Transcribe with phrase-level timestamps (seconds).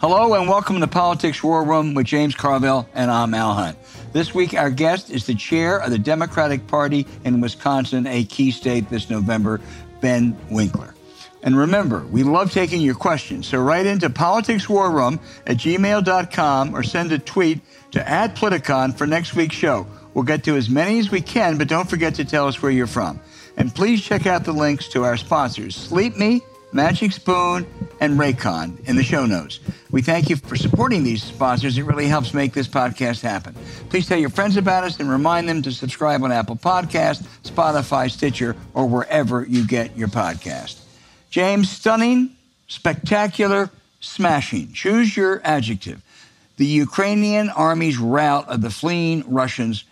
[0.00, 3.78] Hello and welcome to Politics War Room with James Carville and I'm Al Hunt.
[4.12, 8.50] This week, our guest is the chair of the Democratic Party in Wisconsin, a key
[8.50, 9.60] state this November,
[10.00, 10.94] Ben Wikler.
[11.42, 17.12] And remember, we love taking your questions, so write into politicswarroom at gmail.com or send
[17.12, 17.60] a tweet
[17.92, 19.86] to add Politicon for next week's show.
[20.14, 22.72] We'll get to as many as we can, but don't forget to tell us where
[22.72, 23.20] you're from.
[23.56, 27.66] And please check out the links to our sponsors, Sleep Me, Magic Spoon,
[28.00, 29.60] and Raycon in the show notes.
[29.90, 31.78] We thank you for supporting these sponsors.
[31.78, 33.54] It really helps make this podcast happen.
[33.88, 38.10] Please tell your friends about us and remind them to subscribe on Apple Podcast, Spotify,
[38.10, 40.78] Stitcher, or wherever you get your podcast.
[41.30, 42.30] James, stunning,
[42.68, 44.72] spectacular, smashing.
[44.72, 46.02] Choose your adjective.
[46.58, 49.84] The Ukrainian army's rout of the fleeing Russians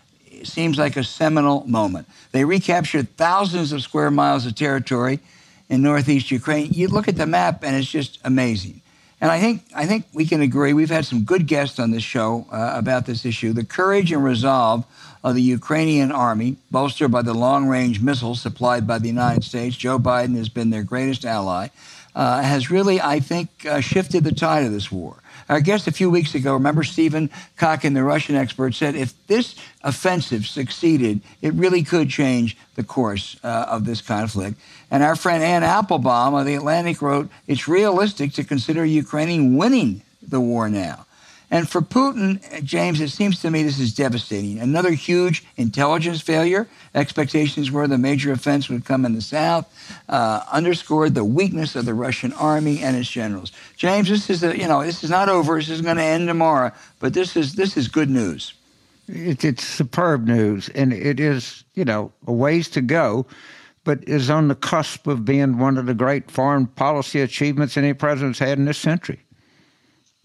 [0.42, 2.09] seems like a seminal moment.
[2.33, 5.20] They recaptured thousands of square miles of territory
[5.69, 6.72] in northeast Ukraine.
[6.72, 8.81] You look at the map and it's just amazing.
[9.20, 10.72] And I think I think we can agree.
[10.72, 13.53] We've had some good guests on this show uh, about this issue.
[13.53, 14.84] The courage and resolve
[15.25, 19.98] of the Ukrainian army, bolstered by the long-range missiles supplied by the United States, Joe
[19.98, 21.69] Biden has been their greatest ally,
[22.14, 25.22] uh, has really, I think, uh, shifted the tide of this war.
[25.48, 29.55] Our guest a few weeks ago, remember Stephen Kotkin, the Russian expert, said if this
[29.83, 34.58] offensive succeeded, it really could change the course uh, of this conflict.
[34.91, 40.03] And our friend Anne Applebaum of The Atlantic wrote, it's realistic to consider Ukraine winning
[40.21, 41.06] the war now.
[41.51, 44.59] And for Putin, James, it seems to me this is devastating.
[44.59, 46.67] Another huge intelligence failure.
[46.95, 49.73] Expectations were the major offense would come in the south,
[50.09, 53.53] uh, underscored the weakness of the Russian army and its generals.
[53.77, 55.57] James, this is a, you know this is not over.
[55.59, 58.55] This is going to end tomorrow, but this is this is good news.
[59.07, 63.25] It, it's superb news, and it is you know a ways to go,
[63.84, 67.93] but is on the cusp of being one of the great foreign policy achievements any
[67.95, 69.21] president's had in this century.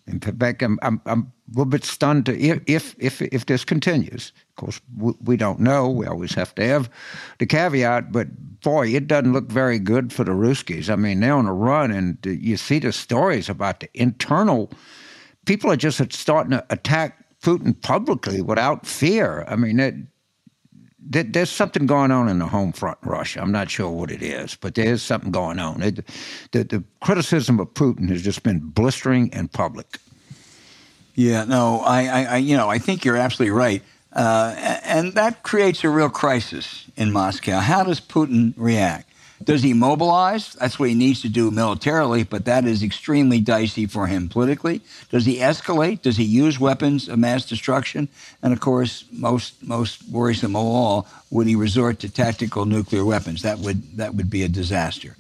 [0.08, 4.34] In fact, I'm, I'm, I'm a little bit stunned to, if, if, if this continues.
[4.50, 5.90] Of course, we don't know.
[5.90, 6.90] We always have to have
[7.40, 8.28] the caveat, but
[8.62, 10.90] boy, it doesn't look very good for the Ruskies.
[10.90, 14.72] I mean, they're on a run, and you see the stories about the internal.
[15.46, 19.44] People are just starting to attack Putin publicly without fear.
[19.48, 19.96] I mean, it,
[21.04, 23.42] there's something going on in the home front Russia.
[23.42, 25.82] I'm not sure what it is, but there's something going on.
[25.82, 26.08] It,
[26.52, 29.98] the, the criticism of Putin has just been blistering and public.
[31.16, 33.82] Yeah, no, I, I, I you know, I think you're absolutely right,
[34.14, 37.60] uh, and that creates a real crisis in Moscow.
[37.60, 39.11] How does Putin react?
[39.44, 40.54] Does he mobilize?
[40.54, 44.82] That's what he needs to do militarily, but that is extremely dicey for him politically.
[45.10, 46.02] Does he escalate?
[46.02, 48.08] Does he use weapons of mass destruction?
[48.42, 53.42] And of course, most most worrisome of all, would he resort to tactical nuclear weapons?
[53.42, 55.16] That would that would be a disaster.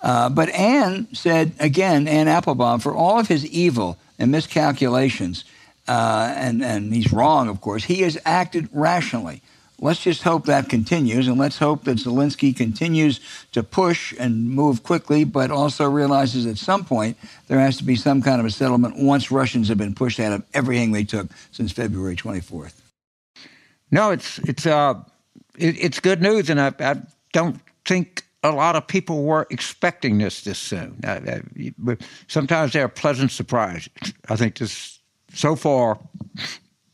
[0.00, 5.44] Uh, but Anne said again, Anne Applebaum, for all of his evil and miscalculations,
[5.88, 9.42] uh, and and he's wrong, of course, he has acted rationally
[9.80, 13.20] let's just hope that continues, and let's hope that Zelensky continues
[13.52, 17.16] to push and move quickly, but also realizes at some point
[17.48, 20.32] there has to be some kind of a settlement once Russians have been pushed out
[20.32, 22.74] of everything they took since February 24th.
[23.90, 24.94] No, it's it's uh,
[25.56, 26.96] it, it's good news, and I, I,
[27.32, 30.98] don't think a lot of people were expecting this this soon.
[31.04, 31.40] Uh,
[31.88, 31.94] uh,
[32.26, 33.88] sometimes they're a pleasant surprise.
[34.28, 34.98] I think this
[35.32, 35.98] so far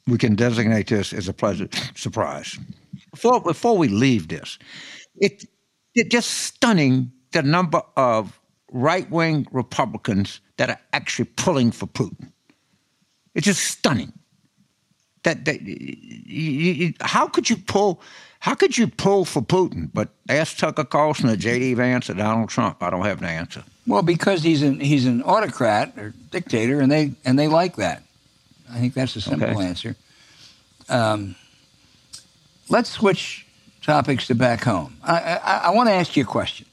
[0.06, 2.58] we can designate this as a pleasant surprise.
[3.10, 4.58] Before, before we leave this,
[5.16, 5.44] it,
[5.94, 8.38] it's just stunning the number of
[8.70, 12.30] right wing Republicans that are actually pulling for Putin.
[13.34, 14.12] It's just stunning.
[15.22, 15.94] That, that you,
[16.26, 18.00] you, how could you pull?
[18.40, 19.88] How could you pull for Putin?
[19.94, 21.74] But ask Tucker Carlson or J.D.
[21.74, 22.82] Vance or Donald Trump.
[22.82, 23.62] I don't have an answer.
[23.86, 28.02] Well, because he's an he's an autocrat or dictator, and they and they like that.
[28.72, 29.64] I think that's a simple okay.
[29.64, 29.96] answer.
[30.88, 31.36] Um,
[32.68, 33.46] let's switch
[33.82, 34.96] topics to back home.
[35.02, 36.66] I, I, I want to ask you a question.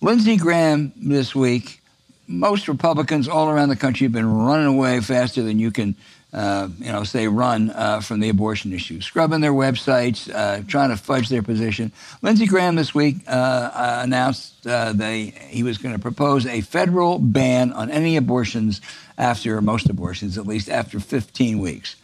[0.00, 1.82] Lindsey Graham this week,
[2.26, 5.96] most Republicans all around the country have been running away faster than you can
[6.32, 10.90] uh, you know, say run uh, from the abortion issue, scrubbing their websites, uh, trying
[10.90, 11.90] to fudge their position.
[12.22, 17.18] Lindsey Graham this week uh, uh, announced they he was going to propose a federal
[17.18, 18.80] ban on any abortions
[19.18, 21.96] after most abortions, at least after 15 weeks.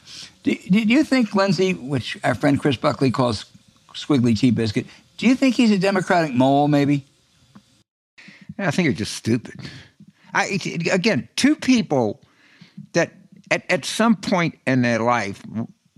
[0.43, 3.47] Do, do you think Lindsey, which our friend Chris Buckley calls
[3.95, 4.87] squiggly tea biscuit,
[5.19, 6.69] do you think he's a Democratic mole?
[6.69, 7.05] Maybe.
[8.59, 9.61] I think he's just stupid.
[10.35, 10.59] I,
[10.93, 12.21] again, two people
[12.93, 13.13] that
[13.51, 15.43] at, at some point in their life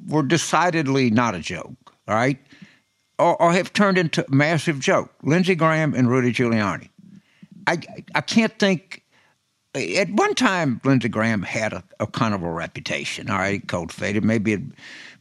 [0.06, 2.38] were decidedly not a joke, right?
[3.18, 5.12] Or, or have turned into a massive joke.
[5.22, 6.88] Lindsey Graham and Rudy Giuliani.
[7.66, 7.78] I,
[8.14, 9.02] I can't think.
[9.74, 14.24] At one time, Lindsey Graham had a, a kind of a reputation, all right, cultivated.
[14.24, 14.62] Maybe it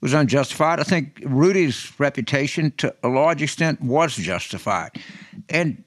[0.01, 0.79] was unjustified.
[0.79, 4.91] I think Rudy's reputation, to a large extent, was justified.
[5.49, 5.83] And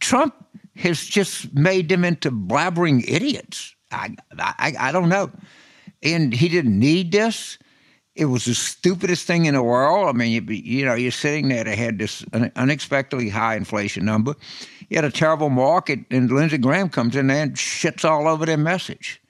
[0.00, 0.34] Trump
[0.76, 3.74] has just made them into blabbering idiots.
[3.90, 5.30] I, I, I don't know.
[6.02, 7.58] And he didn't need this.
[8.14, 10.08] It was the stupidest thing in the world.
[10.08, 12.24] I mean, you, you know, you're sitting there to had this
[12.56, 14.34] unexpectedly high inflation number.
[14.88, 18.44] You had a terrible market, and Lindsey Graham comes in there and shits all over
[18.44, 19.22] their message.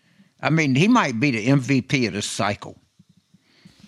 [0.43, 2.79] I mean, he might be the MVP of this cycle.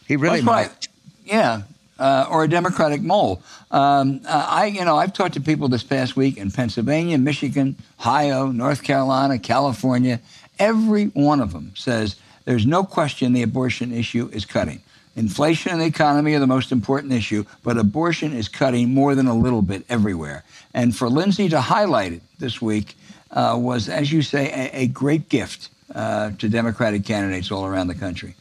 [0.06, 0.66] He really That's might.
[0.66, 0.88] Right.
[1.24, 1.62] Yeah,
[1.98, 3.42] uh, or a Democratic mole.
[3.70, 7.76] Um, uh, I, you know, I've talked to people this past week in Pennsylvania, Michigan,
[7.98, 10.20] Ohio, North Carolina, California.
[10.62, 12.14] Every one of them says
[12.44, 14.80] there's no question the abortion issue is cutting.
[15.16, 19.26] Inflation and the economy are the most important issue, but abortion is cutting more than
[19.26, 20.44] a little bit everywhere.
[20.72, 22.94] And for Lindsey to highlight it this week
[23.32, 27.88] uh, was, as you say, a, a great gift uh, to Democratic candidates all around
[27.88, 28.36] the country.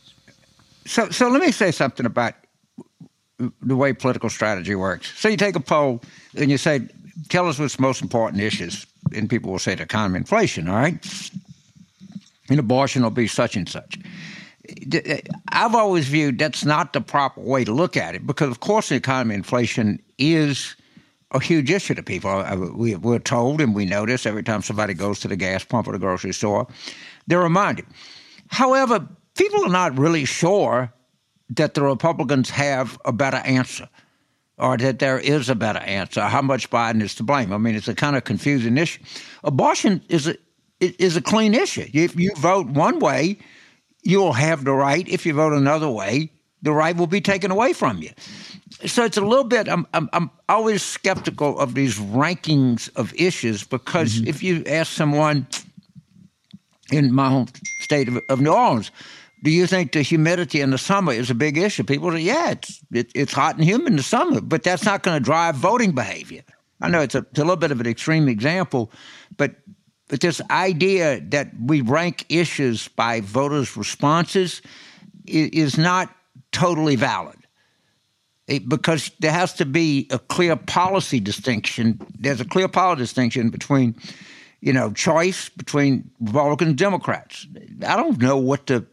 [0.86, 2.36] So, so let me say something about
[3.64, 5.12] the way political strategy works.
[5.20, 6.02] So you take a poll
[6.36, 6.88] and you say,
[7.30, 8.86] "Tell us what's the most important issues,"
[9.16, 10.70] and people will say the economy, inflation.
[10.70, 11.04] All right
[12.52, 13.98] and abortion will be such and such.
[15.50, 18.90] I've always viewed that's not the proper way to look at it because, of course,
[18.90, 20.76] the economy inflation is
[21.32, 22.30] a huge issue to people.
[22.30, 25.94] Uh, we're told and we notice every time somebody goes to the gas pump or
[25.94, 26.68] the grocery store,
[27.28, 27.86] they're reminded.
[28.48, 30.94] However, people are not really sure
[31.50, 33.90] that the Republicans have a better answer
[34.58, 37.52] or that there is a better answer, how much Biden is to blame.
[37.52, 39.02] I mean, it's a kind of confusing issue.
[39.44, 40.36] Uh, abortion is a,
[40.82, 41.88] is a clean issue.
[41.94, 43.38] If you vote one way,
[44.04, 45.08] you'll have the right.
[45.08, 46.32] If you vote another way,
[46.62, 48.12] the right will be taken away from you.
[48.86, 49.70] So it's a little bit.
[49.70, 54.28] I'm I'm, I'm always skeptical of these rankings of issues because mm-hmm.
[54.28, 55.48] if you ask someone
[56.92, 57.48] in my home
[57.80, 58.92] state of, of, New Orleans,
[59.44, 61.84] do you think the humidity in the summer is a big issue?
[61.84, 65.04] People say, yeah, it's it, it's hot and humid in the summer, but that's not
[65.04, 66.44] going to drive voting behavior.
[66.82, 68.92] I know it's a, it's a little bit of an extreme example,
[69.38, 69.56] but
[70.12, 74.62] but this idea that we rank issues by voters' responses
[75.26, 76.14] is not
[76.52, 77.38] totally valid.
[78.46, 81.98] It, because there has to be a clear policy distinction.
[82.20, 83.96] There's a clear policy distinction between,
[84.60, 87.48] you know, choice between Republicans and Democrats.
[87.88, 88.86] I don't know what the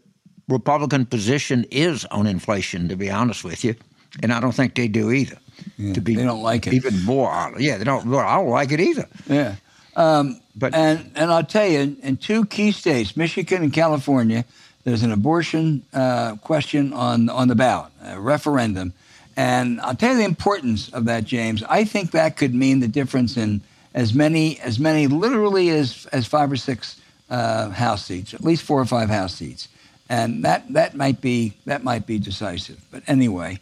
[0.47, 3.75] Republican position is on inflation, to be honest with you,
[4.23, 5.39] and I don't think they do either.
[5.79, 6.75] Yeah, to be they don't like it.
[6.75, 8.07] Even more, yeah, they don't.
[8.07, 9.09] Well, I don't like it either.
[9.27, 9.57] Yeah.
[9.99, 14.45] Um, but and and I'll tell you, in two key states, Michigan and California,
[14.85, 18.93] there's an abortion uh, question on on the ballot, a referendum,
[19.37, 21.65] and I'll tell you the importance of that, James.
[21.65, 23.61] I think that could mean the difference in
[23.93, 28.63] as many as many literally as as five or six uh, House seats, at least
[28.63, 29.67] four or five House seats,
[30.09, 32.81] and that that might be that might be decisive.
[32.93, 33.59] But anyway.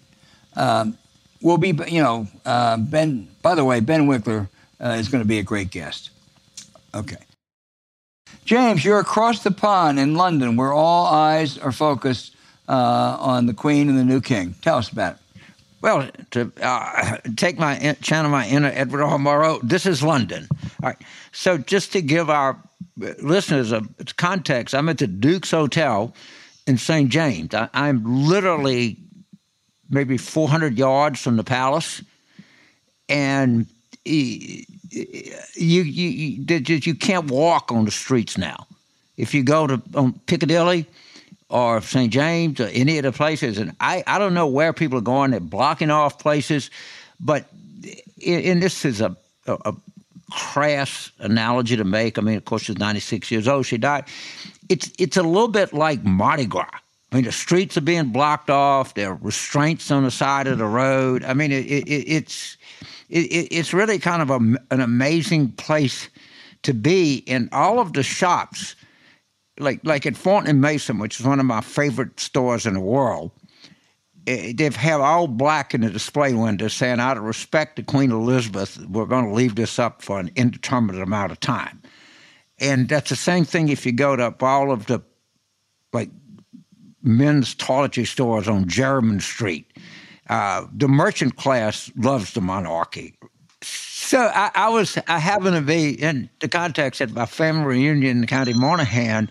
[0.55, 0.97] Um,
[1.43, 3.29] we'll be, you know, uh, Ben.
[3.43, 4.49] By the way, Ben Wikler
[4.81, 6.09] uh, is going to be a great guest.
[6.97, 7.17] Okay.
[8.47, 12.35] James, you're across the pond in London where all eyes are focused
[12.69, 14.55] uh, on the Queen and the new King.
[14.63, 15.19] Tell us about it.
[15.83, 19.19] Well, to uh, take my channel my inner Edward R.
[19.19, 20.49] Murrow, this is London.
[20.51, 20.97] All right.
[21.33, 22.59] So just to give our
[22.97, 23.83] listeners a
[24.17, 26.15] context, I'm at the Duke's Hotel
[26.67, 27.11] in St.
[27.11, 27.55] James.
[27.55, 28.97] I, I'm literally
[29.91, 32.03] maybe 400 yards from the palace,
[33.09, 33.67] and
[35.55, 38.67] you you you can't walk on the streets now.
[39.17, 40.87] If you go to on Piccadilly
[41.49, 42.13] or St.
[42.13, 45.31] James or any of the places, and I, I don't know where people are going.
[45.31, 46.71] They're blocking off places,
[47.21, 47.47] but
[48.27, 49.75] and this is a, a, a
[50.31, 52.19] crass analogy to make.
[52.19, 53.67] I mean, of course, she's 96 years old.
[53.67, 54.05] She died.
[54.69, 56.71] It's it's a little bit like Mardi Gras.
[57.13, 58.95] I mean, the streets are being blocked off.
[58.95, 61.25] There are restraints on the side of the road.
[61.25, 62.57] I mean, it, it, it's
[63.09, 64.37] it, it's really kind of a,
[64.71, 66.09] an amazing place
[66.63, 67.19] to be.
[67.27, 68.75] In all of the shops,
[69.59, 73.31] like like at and Mason, which is one of my favorite stores in the world,
[74.27, 77.83] eh, they have had all black in the display window saying, out of respect to
[77.83, 81.81] Queen Elizabeth, we're going to leave this up for an indeterminate amount of time.
[82.59, 85.03] And that's the same thing if you go to all of the
[85.93, 86.11] like
[87.03, 89.71] men's toiletry stores on Jermyn Street.
[90.29, 93.17] Uh, the merchant class loves the monarchy.
[93.63, 98.19] So I, I was I happened to be in the context at my family reunion
[98.19, 99.31] in County Monaghan,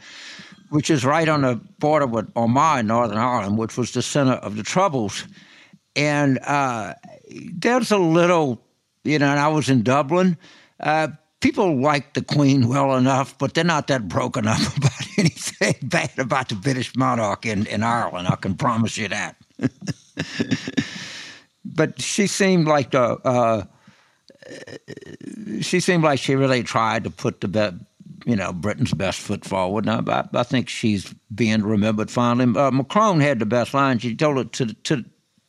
[0.69, 4.33] which is right on the border with Armagh in Northern Ireland, which was the center
[4.33, 5.25] of the Troubles.
[5.95, 6.93] And uh,
[7.53, 8.61] there's a little,
[9.03, 10.37] you know, and I was in Dublin.
[10.81, 11.07] Uh,
[11.39, 16.11] people like the Queen well enough, but they're not that broken up about anything bad
[16.17, 18.27] about the British monarch in, in Ireland.
[18.27, 19.35] I can promise you that.
[21.65, 23.01] but she seemed like the.
[23.01, 23.63] Uh,
[25.61, 27.79] she seemed like she really tried to put the
[28.25, 29.85] you know, Britain's best foot forward.
[29.85, 32.59] Now, I, I think she's being remembered finally.
[32.59, 33.99] Uh, Macron had the best line.
[33.99, 35.05] She told it to to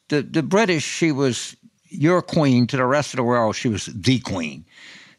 [0.09, 0.85] the, the British.
[0.85, 1.57] She was
[1.89, 2.67] your queen.
[2.69, 4.65] To the rest of the world, she was the queen.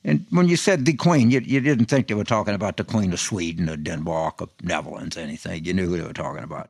[0.04, 2.86] And when you said the Queen, you, you didn't think they were talking about the
[2.86, 5.66] Queen of Sweden or Denmark or Netherlands, or anything.
[5.66, 6.70] You knew who they were talking about.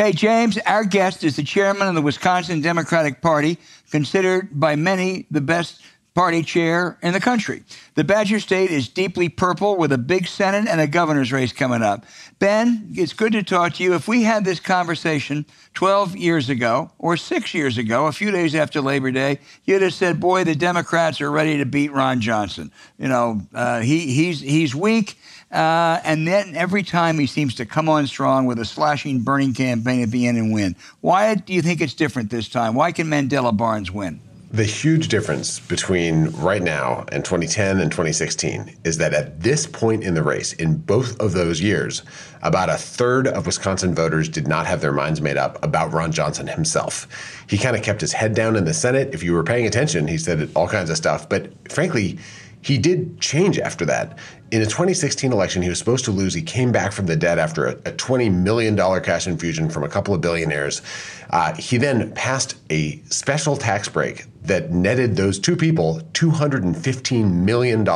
[0.00, 3.58] Hey, James, our guest is the chairman of the Wisconsin Democratic Party,
[3.90, 5.82] considered by many the best
[6.14, 7.64] party chair in the country.
[7.96, 11.82] The Badger State is deeply purple with a big Senate and a governor's race coming
[11.82, 12.06] up.
[12.38, 13.92] Ben, it's good to talk to you.
[13.92, 18.54] If we had this conversation 12 years ago or six years ago, a few days
[18.54, 22.72] after Labor Day, you'd have said, boy, the Democrats are ready to beat Ron Johnson.
[22.98, 25.18] You know, uh, he, he's, he's weak.
[25.50, 29.52] Uh, and then every time he seems to come on strong with a slashing, burning
[29.52, 30.76] campaign at the end and win.
[31.00, 32.74] Why do you think it's different this time?
[32.74, 34.20] Why can Mandela Barnes win?
[34.52, 40.02] The huge difference between right now and 2010 and 2016 is that at this point
[40.02, 42.02] in the race, in both of those years,
[42.42, 46.10] about a third of Wisconsin voters did not have their minds made up about Ron
[46.10, 47.06] Johnson himself.
[47.48, 49.14] He kind of kept his head down in the Senate.
[49.14, 51.28] If you were paying attention, he said all kinds of stuff.
[51.28, 52.18] But frankly,
[52.62, 54.18] he did change after that.
[54.50, 56.34] In the 2016 election, he was supposed to lose.
[56.34, 59.88] He came back from the dead after a, a $20 million cash infusion from a
[59.88, 60.82] couple of billionaires.
[61.30, 67.86] Uh, he then passed a special tax break that netted those two people $215 million.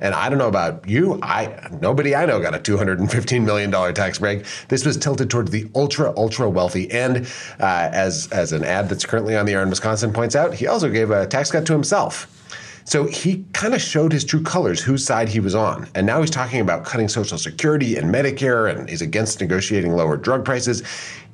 [0.00, 1.20] And I don't know about you.
[1.22, 4.44] I nobody I know got a 215 million dollar tax break.
[4.66, 6.90] This was tilted towards the ultra ultra wealthy.
[6.90, 7.18] And
[7.60, 10.66] uh, as as an ad that's currently on the air in Wisconsin points out, he
[10.66, 12.41] also gave a tax cut to himself.
[12.84, 15.88] So he kind of showed his true colors, whose side he was on.
[15.94, 20.16] And now he's talking about cutting Social Security and Medicare, and he's against negotiating lower
[20.16, 20.82] drug prices.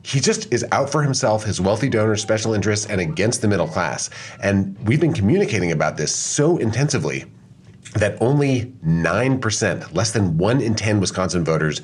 [0.03, 3.69] He just is out for himself, his wealthy donors, special interests, and against the middle
[3.69, 4.11] class.
[4.43, 7.25] And we've been communicating about this so intensively
[7.95, 11.81] that only 9%, less than one in 10 Wisconsin voters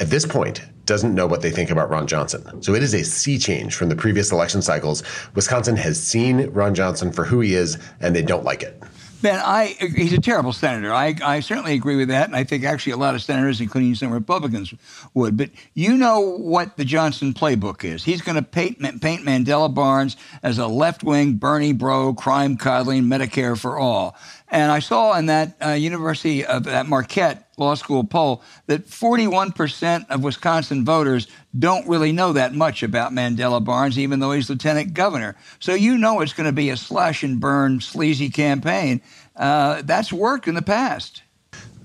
[0.00, 2.62] at this point doesn't know what they think about Ron Johnson.
[2.62, 5.02] So it is a sea change from the previous election cycles.
[5.34, 8.82] Wisconsin has seen Ron Johnson for who he is, and they don't like it.
[9.20, 10.92] Ben, I he's a terrible senator.
[10.92, 13.94] I, I certainly agree with that, and I think actually a lot of senators, including
[13.96, 14.72] some Republicans,
[15.12, 15.36] would.
[15.36, 18.04] But you know what the Johnson playbook is.
[18.04, 23.58] He's going to paint, paint Mandela Barnes as a left-wing Bernie bro, crime coddling Medicare
[23.58, 24.16] for all.
[24.50, 30.08] And I saw in that uh, University of that Marquette Law School poll that 41%
[30.08, 31.26] of Wisconsin voters
[31.58, 35.36] don't really know that much about Mandela Barnes, even though he's lieutenant governor.
[35.58, 39.02] So you know it's going to be a slash and burn, sleazy campaign.
[39.36, 41.22] Uh, that's worked in the past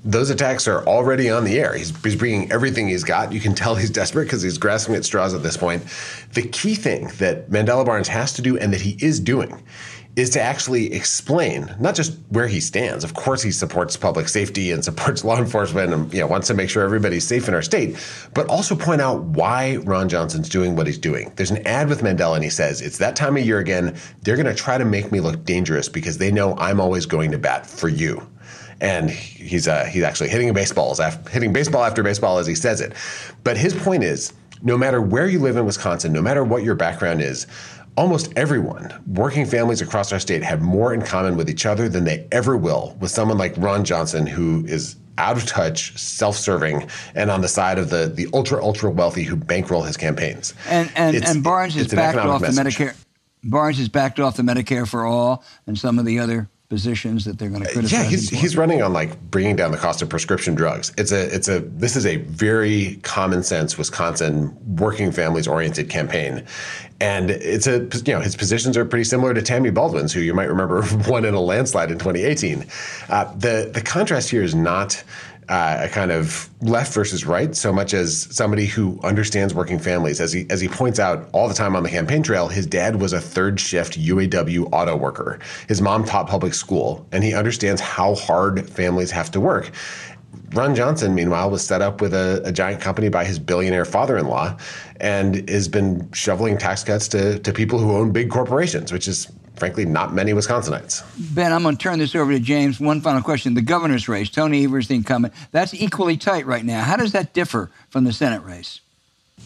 [0.06, 1.74] those attacks are already on the air.
[1.74, 3.32] He's, he's bringing everything he's got.
[3.32, 5.84] You can tell he's desperate because he's grasping at straws at this point.
[6.34, 9.64] The key thing that Mandela Barnes has to do and that he is doing
[10.16, 13.04] is to actually explain not just where he stands.
[13.04, 16.54] Of course, he supports public safety and supports law enforcement and you know, wants to
[16.54, 17.98] make sure everybody's safe in our state,
[18.36, 21.32] but also point out why Ron Johnson's doing what he's doing.
[21.36, 23.98] There's an ad with Mandela, and he says, It's that time of year again.
[24.22, 27.32] They're going to try to make me look dangerous because they know I'm always going
[27.32, 28.22] to bat for you.
[28.82, 31.00] and he's uh, he's actually hitting baseballs,
[31.32, 32.94] hitting baseball after baseball as he says it.
[33.44, 36.76] But his point is, no matter where you live in Wisconsin, no matter what your
[36.76, 37.48] background is,
[37.96, 42.04] almost everyone, working families across our state, have more in common with each other than
[42.04, 47.30] they ever will with someone like Ron Johnson, who is out of touch, self-serving, and
[47.30, 50.54] on the side of the the ultra ultra wealthy who bankroll his campaigns.
[50.68, 52.78] And and, and Barnes has backed off message.
[52.78, 52.96] the Medicare.
[53.44, 57.38] Barnes has backed off the Medicare for all and some of the other positions that
[57.38, 57.92] they're going to criticize.
[57.92, 60.92] Yeah, he's he's running on like bringing down the cost of prescription drugs.
[60.98, 66.44] It's a it's a this is a very common sense Wisconsin working families oriented campaign,
[67.00, 70.34] and it's a you know his positions are pretty similar to Tammy Baldwin's, who you
[70.34, 72.66] might remember won in a landslide in 2018.
[73.08, 75.04] Uh, the the contrast here is not
[75.50, 80.22] uh, a kind of left versus right so much as somebody who understands working families.
[80.22, 83.00] As he as he points out all the time on the campaign trail, his dad
[83.00, 85.40] was a third shift UAW auto worker.
[85.68, 89.72] His mom taught public school, and he understands how hard families have to work.
[90.54, 94.18] Ron Johnson, meanwhile, was set up with a, a, giant company by his billionaire father
[94.18, 94.56] in law
[95.00, 99.32] and has been shoveling tax cuts to, to people who own big corporations, which is
[99.56, 101.04] frankly not many Wisconsinites.
[101.34, 102.80] Ben, I'm going to turn this over to James.
[102.80, 103.54] One final question.
[103.54, 106.84] The governor's race, Tony Evers, the incumbent, that's equally tight right now.
[106.84, 108.82] How does that differ from the Senate race?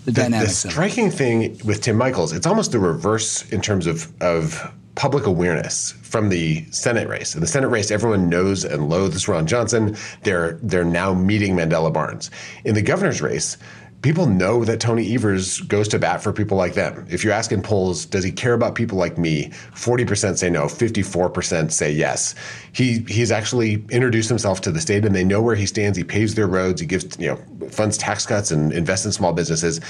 [0.06, 0.64] The, the dynamics.
[0.64, 5.28] The striking thing with Tim Michels, it's almost the reverse in terms of, of public
[5.28, 7.36] awareness from the Senate race.
[7.36, 9.96] In the Senate race, everyone knows and loathes Ron Johnson.
[10.24, 12.32] They're they're now meeting Mandela Barnes.
[12.66, 13.58] In the governor's race,
[14.02, 17.06] people know that Tony Evers goes to bat for people like them.
[17.10, 19.50] If you ask in polls, does he care about people like me?
[19.74, 22.36] 40% say no, 54% say yes.
[22.74, 25.98] He he's actually introduced himself to the state and they know where he stands.
[25.98, 29.34] He paves their roads, he gives, you know, funds tax cuts and invests in small
[29.34, 29.82] businesses.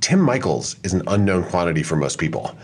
[0.00, 2.54] Tim Michels is an unknown quantity for most people.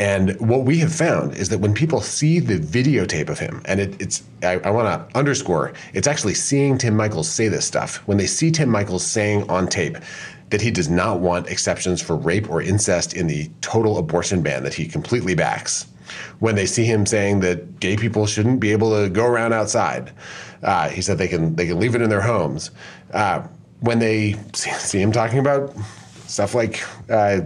[0.00, 3.78] And what we have found is that when people see the videotape of him, and
[3.78, 7.96] it, it's, I, I want to underscore, it's actually seeing Tim Michels say this stuff.
[8.06, 9.96] When they see Tim Michels saying on tape,
[10.50, 14.62] that he does not want exceptions for rape or incest in the total abortion ban
[14.62, 15.86] that he completely backs.
[16.38, 20.12] When they see him saying that gay people shouldn't be able to go around outside,
[20.62, 22.70] uh, he said they can they can leave it in their homes.
[23.12, 23.42] Uh,
[23.80, 25.74] when they see him talking about
[26.26, 27.40] stuff like uh,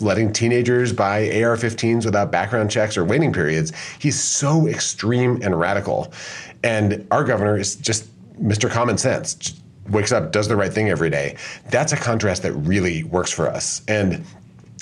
[0.00, 6.12] letting teenagers buy AR-15s without background checks or waiting periods, he's so extreme and radical.
[6.64, 8.08] And our governor is just
[8.42, 8.70] Mr.
[8.70, 11.36] Common Sense wakes up, does the right thing every day.
[11.70, 13.82] That's a contrast that really works for us.
[13.88, 14.24] And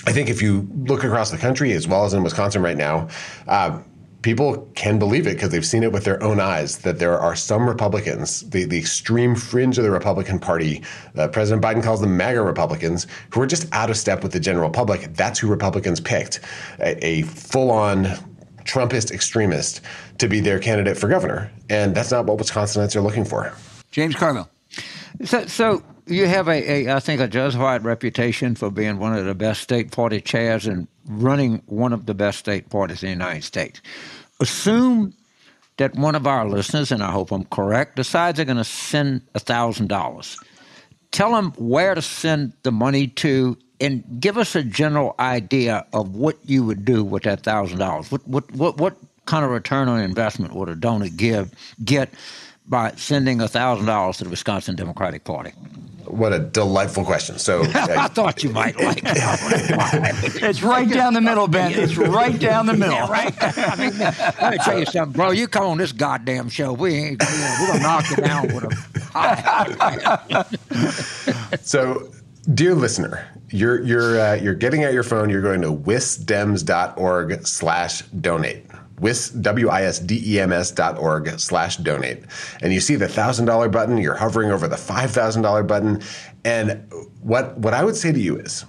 [0.06, 3.08] I think if you look across the country as well as in Wisconsin right now,
[3.48, 3.80] uh,
[4.24, 7.36] people can believe it because they've seen it with their own eyes that there are
[7.36, 10.82] some Republicans, the, the extreme fringe of the Republican Party,
[11.16, 14.40] uh, President Biden calls them MAGA Republicans, who are just out of step with the
[14.40, 15.14] general public.
[15.14, 16.40] That's who Republicans picked
[16.80, 18.06] a, a full on
[18.64, 19.82] Trumpist extremist
[20.16, 21.50] to be their candidate for governor.
[21.68, 23.52] And that's not what Wisconsinites are looking for.
[23.90, 24.48] James Carville.
[25.24, 29.16] So, so you have a, a, I think, a just justified reputation for being one
[29.16, 33.08] of the best state party chairs and running one of the best state parties in
[33.08, 33.80] the United States.
[34.40, 35.14] Assume
[35.76, 39.22] that one of our listeners, and I hope I'm correct, decides they're going to send
[39.34, 40.38] thousand dollars.
[41.10, 46.14] Tell them where to send the money to, and give us a general idea of
[46.14, 48.10] what you would do with that thousand dollars.
[48.10, 51.52] What what what what kind of return on investment would a donor give
[51.84, 52.12] get?
[52.66, 55.52] By sending $1,000 to the Wisconsin Democratic Party?
[56.06, 57.38] What a delightful question.
[57.38, 59.04] So I thought you might like it.
[60.42, 61.72] it's right down the middle, Ben.
[61.72, 62.94] It's right down the middle.
[62.94, 63.34] Yeah, right.
[63.58, 65.30] I mean, let me tell you something, bro.
[65.30, 67.22] You come on this goddamn show, we ain't.
[67.22, 68.64] You know, we're gonna knock you down with
[69.14, 70.44] a.
[71.62, 72.10] so,
[72.52, 75.30] dear listener, you're you're uh, you're getting out your phone.
[75.30, 78.66] You're going to wisdems.org/slash donate
[79.04, 82.24] wis, W-I-S-D-E-M-S dot org slash donate.
[82.62, 86.02] And you see the $1,000 button, you're hovering over the $5,000 button.
[86.42, 86.90] And
[87.20, 88.64] what, what I would say to you is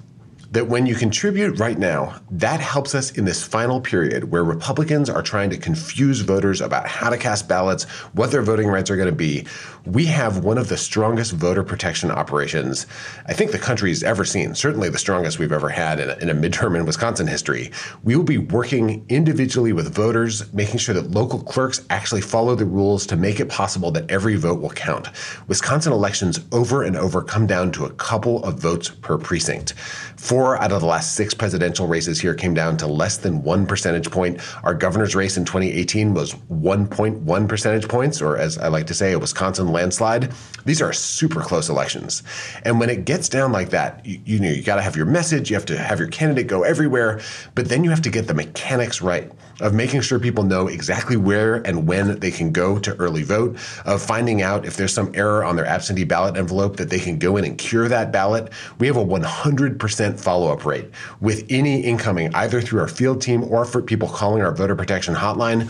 [0.56, 5.10] that when you contribute right now, that helps us in this final period where Republicans
[5.10, 8.96] are trying to confuse voters about how to cast ballots, what their voting rights are
[8.96, 9.46] going to be.
[9.86, 12.88] We have one of the strongest voter protection operations
[13.28, 16.30] I think the country's ever seen, certainly the strongest we've ever had in a, in
[16.30, 17.72] a midterm in Wisconsin history.
[18.04, 22.66] We will be working individually with voters, making sure that local clerks actually follow the
[22.66, 25.10] rules to make it possible that every vote will count.
[25.48, 29.74] Wisconsin elections over and over come down to a couple of votes per precinct.
[30.16, 33.42] For Four out of the last six presidential races here came down to less than
[33.42, 34.40] one percentage point.
[34.64, 39.14] Our governor's race in 2018 was 1.1 percentage points, or as I like to say,
[39.14, 40.32] a Wisconsin landslide.
[40.64, 42.22] These are super close elections.
[42.64, 45.08] And when it gets down like that, you, you know, you got to have your
[45.08, 47.22] message, you have to have your candidate go everywhere,
[47.56, 49.32] but then you have to get the mechanics right
[49.62, 53.58] of making sure people know exactly where and when they can go to early vote,
[53.86, 57.18] of finding out if there's some error on their absentee ballot envelope that they can
[57.18, 58.52] go in and cure that ballot.
[58.80, 60.90] We have a 100% follow up rate
[61.22, 65.16] with any incoming, either through our field team or for people calling our voter protection
[65.16, 65.70] hotline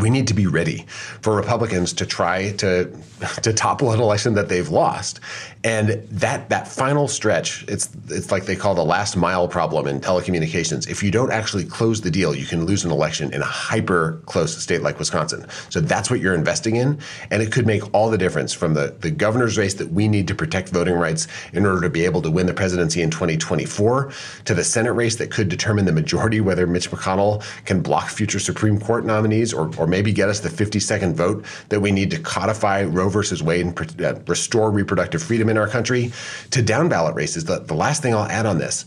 [0.00, 0.84] we need to be ready
[1.20, 2.90] for Republicans to try to
[3.42, 5.20] to topple an election that they've lost.
[5.62, 10.00] And that that final stretch, it's it's like they call the last mile problem in
[10.00, 10.88] telecommunications.
[10.88, 14.22] If you don't actually close the deal, you can lose an election in a hyper
[14.24, 15.46] close state like Wisconsin.
[15.68, 16.98] So that's what you're investing in,
[17.30, 20.28] and it could make all the difference from the the governor's race that we need
[20.28, 24.12] to protect voting rights in order to be able to win the presidency in 2024
[24.46, 28.40] to the Senate race that could determine the majority whether Mitch McConnell can block future
[28.40, 32.18] Supreme Court nominees or or maybe get us the 52nd vote that we need to
[32.18, 36.12] codify Roe versus Wade and uh, restore reproductive freedom in our country
[36.50, 37.44] to down ballot races.
[37.44, 38.86] The, the last thing I'll add on this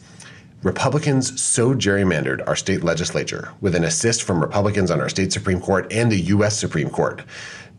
[0.64, 5.60] Republicans so gerrymandered our state legislature with an assist from Republicans on our state Supreme
[5.60, 6.58] Court and the U.S.
[6.58, 7.22] Supreme Court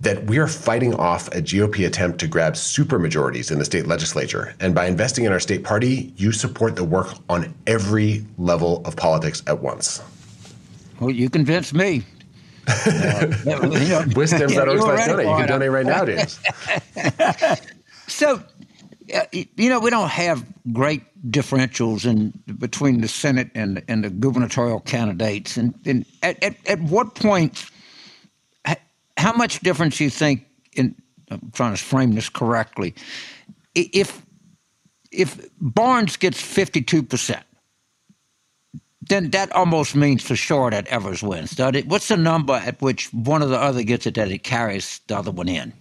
[0.01, 4.55] that we are fighting off a GOP attempt to grab supermajorities in the state legislature.
[4.61, 8.97] And by investing in our state party, you support the work on every level of
[8.97, 10.03] politics at once.
[11.01, 12.05] Well, you convinced me.
[12.67, 15.27] Uh, you know, Wisdom that always donate.
[15.27, 16.41] You can donate right now, James.
[18.07, 18.43] So,
[19.33, 24.81] you know, we don't have great differentials in between the Senate and and the gubernatorial
[24.81, 25.57] candidates.
[25.57, 27.67] And, and at, at, at what point,
[29.17, 30.47] how much difference do you think?
[30.73, 30.95] In
[31.31, 32.95] I'm trying to frame this correctly.
[33.75, 34.23] If
[35.11, 37.45] if Barnes gets fifty two percent,
[39.03, 41.59] then that almost means for sure that Evers wins.
[41.87, 45.17] What's the number at which one or the other gets it that it carries the
[45.19, 45.73] other one in?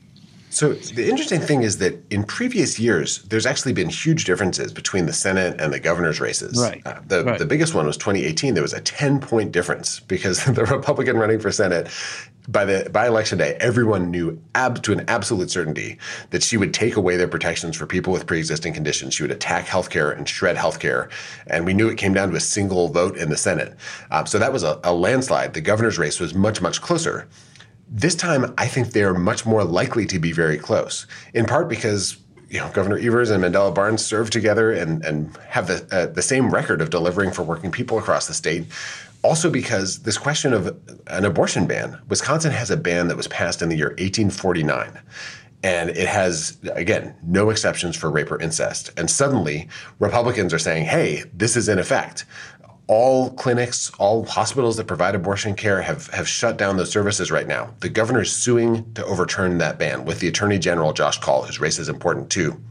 [0.54, 5.08] So the interesting thing is that in previous years, there's actually been huge differences between
[5.08, 6.62] the Senate and the governor's races.
[6.62, 6.82] Right.
[6.86, 7.40] Uh, the, right.
[7.40, 8.54] the biggest one was 2018.
[8.54, 11.90] There was a 10 point difference because the Republican running for Senate
[12.48, 15.98] by the by election day, everyone knew ab, to an absolute certainty
[16.32, 19.14] that she would take away their protections for people with pre-existing conditions.
[19.14, 21.10] She would attack healthcare and shred healthcare,
[21.48, 23.76] and we knew it came down to a single vote in the Senate.
[24.12, 25.54] Um, so that was a, a landslide.
[25.54, 27.28] The governor's race was much much closer.
[27.96, 32.18] This time, I think they're much more likely to be very close, in part because
[32.50, 36.22] you know, Governor Evers and Mandela Barnes serve together and, and have the, uh, the
[36.22, 38.66] same record of delivering for working people across the state.
[39.24, 40.76] Also, because this question of
[41.08, 45.00] an abortion ban, Wisconsin has a ban that was passed in the year 1849.
[45.64, 48.92] And it has, again, no exceptions for rape or incest.
[48.98, 49.68] And suddenly,
[50.00, 52.26] Republicans are saying, hey, this is in effect
[52.94, 57.48] all clinics, all hospitals that provide abortion care have, have shut down those services right
[57.48, 57.74] now.
[57.80, 61.60] The governor is suing to overturn that ban with the Attorney General, Josh Kaul, whose
[61.60, 62.62] race is important too.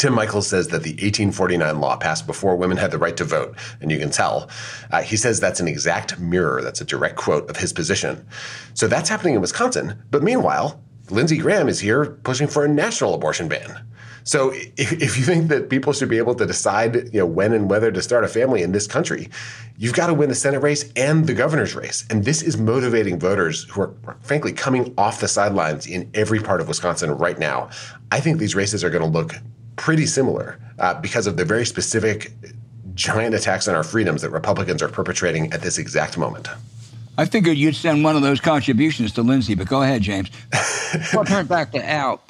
[0.00, 3.56] Tim Michels says that the 1849 law passed before women had the right to vote,
[3.80, 4.50] and you can tell.
[4.90, 8.26] Uh, he says that's an exact mirror, that's a direct quote of his position.
[8.74, 10.02] So that's happening in Wisconsin.
[10.10, 13.86] But meanwhile, Lindsey Graham is here pushing for a national abortion ban.
[14.24, 17.52] So if, if you think that people should be able to decide, you know, when
[17.52, 19.28] and whether to start a family in this country,
[19.78, 22.04] you've got to win the Senate race and the governor's race.
[22.10, 26.60] And this is motivating voters who are frankly coming off the sidelines in every part
[26.60, 27.70] of Wisconsin right now.
[28.10, 29.34] I think these races are going to look
[29.76, 32.32] pretty similar uh, because of the very specific
[32.94, 36.48] giant attacks on our freedoms that Republicans are perpetrating at this exact moment.
[37.18, 40.30] I figured you'd send one of those contributions to Lindsey, but go ahead, James.
[41.12, 42.22] I'll turn back to Al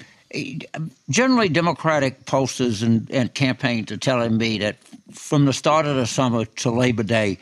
[1.11, 4.77] generally Democratic posters and, and campaigns are telling me that
[5.13, 7.39] from the start of the summer to Labor Day,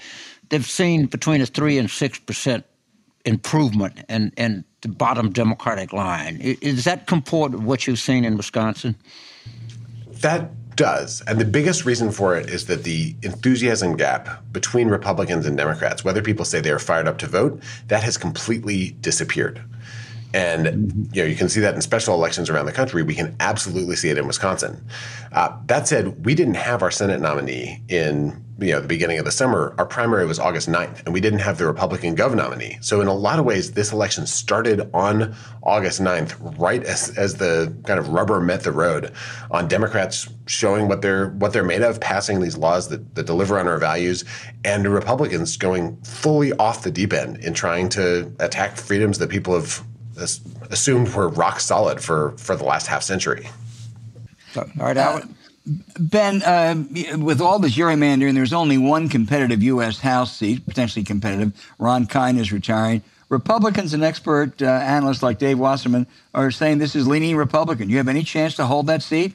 [0.48, 2.64] they've seen between a three and six percent
[3.24, 6.38] improvement in, in the bottom Democratic line.
[6.40, 8.96] Is that comport with what you've seen in Wisconsin?
[10.22, 11.22] That does.
[11.26, 16.02] And the biggest reason for it is that the enthusiasm gap between Republicans and Democrats,
[16.04, 19.62] whether people say they are fired up to vote, that has completely disappeared.
[20.32, 21.14] And mm-hmm.
[21.14, 23.02] you know you can see that in special elections around the country.
[23.02, 24.84] We can absolutely see it in Wisconsin.
[25.32, 29.24] Uh, that said, we didn't have our Senate nominee in you know the beginning of
[29.24, 29.74] the summer.
[29.78, 32.78] Our primary was August 9th, and we didn't have the Republican gov nominee.
[32.80, 37.36] So in a lot of ways, this election started on August 9th, right as, as
[37.36, 39.12] the kind of rubber met the road
[39.50, 43.58] on Democrats showing what they're what they're made of, passing these laws that, that deliver
[43.58, 44.24] on our values,
[44.64, 49.54] and Republicans going fully off the deep end in trying to attack freedoms that people
[49.54, 49.82] have
[50.70, 53.48] assumed were rock solid for for the last half century.
[54.56, 55.34] All right, Alan.
[55.98, 56.74] Ben, uh,
[57.18, 60.00] with all this gerrymandering, there's only one competitive U.S.
[60.00, 61.52] House seat, potentially competitive.
[61.78, 63.02] Ron Kind is retiring.
[63.28, 67.88] Republicans and expert uh, analysts like Dave Wasserman are saying this is leaning Republican.
[67.88, 69.34] You have any chance to hold that seat?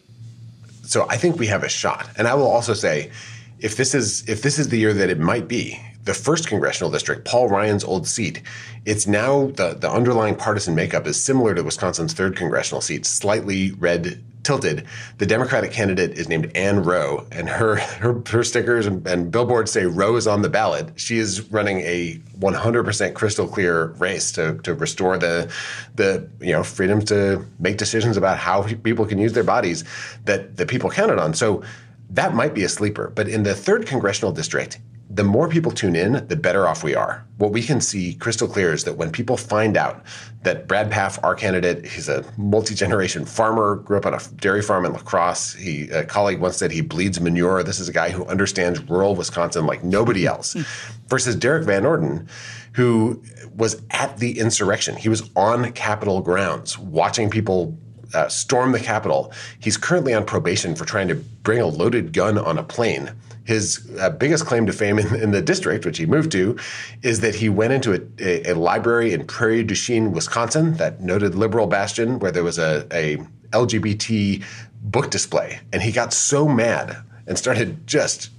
[0.84, 2.10] So I think we have a shot.
[2.18, 3.12] And I will also say,
[3.60, 6.92] if this is if this is the year that it might be, the first congressional
[6.92, 8.42] district, Paul Ryan's old seat,
[8.86, 13.72] it's now the, the underlying partisan makeup is similar to Wisconsin's third congressional seat, slightly
[13.72, 14.86] red tilted.
[15.18, 19.72] The Democratic candidate is named Ann Roe, and her her, her stickers and, and, billboards
[19.72, 20.92] say Roe is on the ballot.
[20.96, 25.52] She is running a 100% crystal clear race to, to restore the
[25.96, 29.84] the you know freedom to make decisions about how people can use their bodies
[30.26, 31.34] that that people counted on.
[31.34, 31.64] So
[32.12, 33.12] that might be a sleeper.
[33.16, 34.80] But in the third congressional district,
[35.16, 37.26] the more people tune in, the better off we are.
[37.38, 40.04] What we can see crystal clear is that when people find out
[40.44, 44.86] that Brad Pfaff, our candidate, he's a multi-generation farmer, grew up on a dairy farm
[44.86, 45.54] in La Crosse.
[45.54, 47.64] He, a colleague once said he bleeds manure.
[47.64, 50.52] This is a guy who understands rural Wisconsin like nobody else.
[50.52, 50.62] Hmm.
[51.08, 52.28] Versus Derrick Van Orden,
[52.74, 53.24] who
[53.56, 54.98] was at the insurrection.
[54.98, 57.78] He was on Capitol grounds watching people
[58.14, 59.32] uh, storm the Capitol.
[59.60, 63.12] He's currently on probation for trying to bring a loaded gun on a plane.
[63.46, 66.58] His uh, biggest claim to fame in, in, the district, which he moved to,
[67.04, 71.02] is that he went into a, a, a, library in Prairie du Chien, Wisconsin, that
[71.02, 73.18] noted liberal bastion, where there was a, a
[73.52, 74.44] LGBT
[74.82, 75.60] book display.
[75.72, 78.30] And he got so mad and started just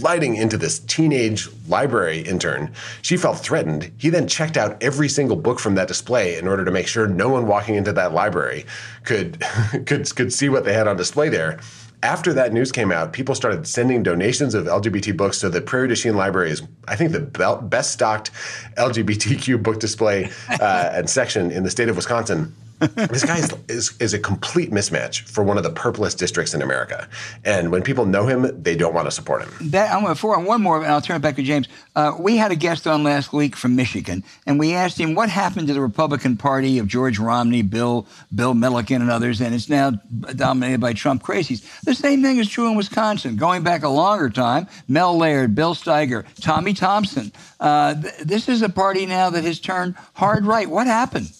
[0.00, 2.72] lighting into this teenage library intern.
[3.02, 3.92] She felt threatened.
[3.98, 7.06] He then checked out every single book from that display in order to make sure
[7.06, 8.66] no one walking into that library
[9.04, 9.40] could
[9.86, 11.60] could could see what they had on display there.
[12.02, 15.38] After that news came out, people started sending donations of LGBT books.
[15.38, 18.30] So the Prairie du Chien Library is, I think, the best stocked
[18.76, 20.30] LGBTQ book display
[20.60, 22.54] uh, and section in the state of Wisconsin
[22.94, 26.60] this guy is, is, is a complete mismatch for one of the purplest districts in
[26.60, 27.08] America.
[27.44, 29.70] And when people know him, they don't want to support him.
[29.70, 31.68] That, I'm going for one more, and I'll turn it back to James.
[31.94, 35.30] Uh, we had a guest on last week from Michigan, and we asked him what
[35.30, 39.70] happened to the Republican Party of George Romney, Bill Bill Milliken, and others, and it's
[39.70, 39.92] now
[40.34, 41.64] dominated by Trump crazies.
[41.82, 43.36] The same thing is true in Wisconsin.
[43.36, 47.32] Going back a longer time, Mel Laird, Bill Steiger, Tommy Thompson.
[47.58, 50.68] Uh, th- this is a party now that has turned hard right.
[50.68, 51.30] What happened?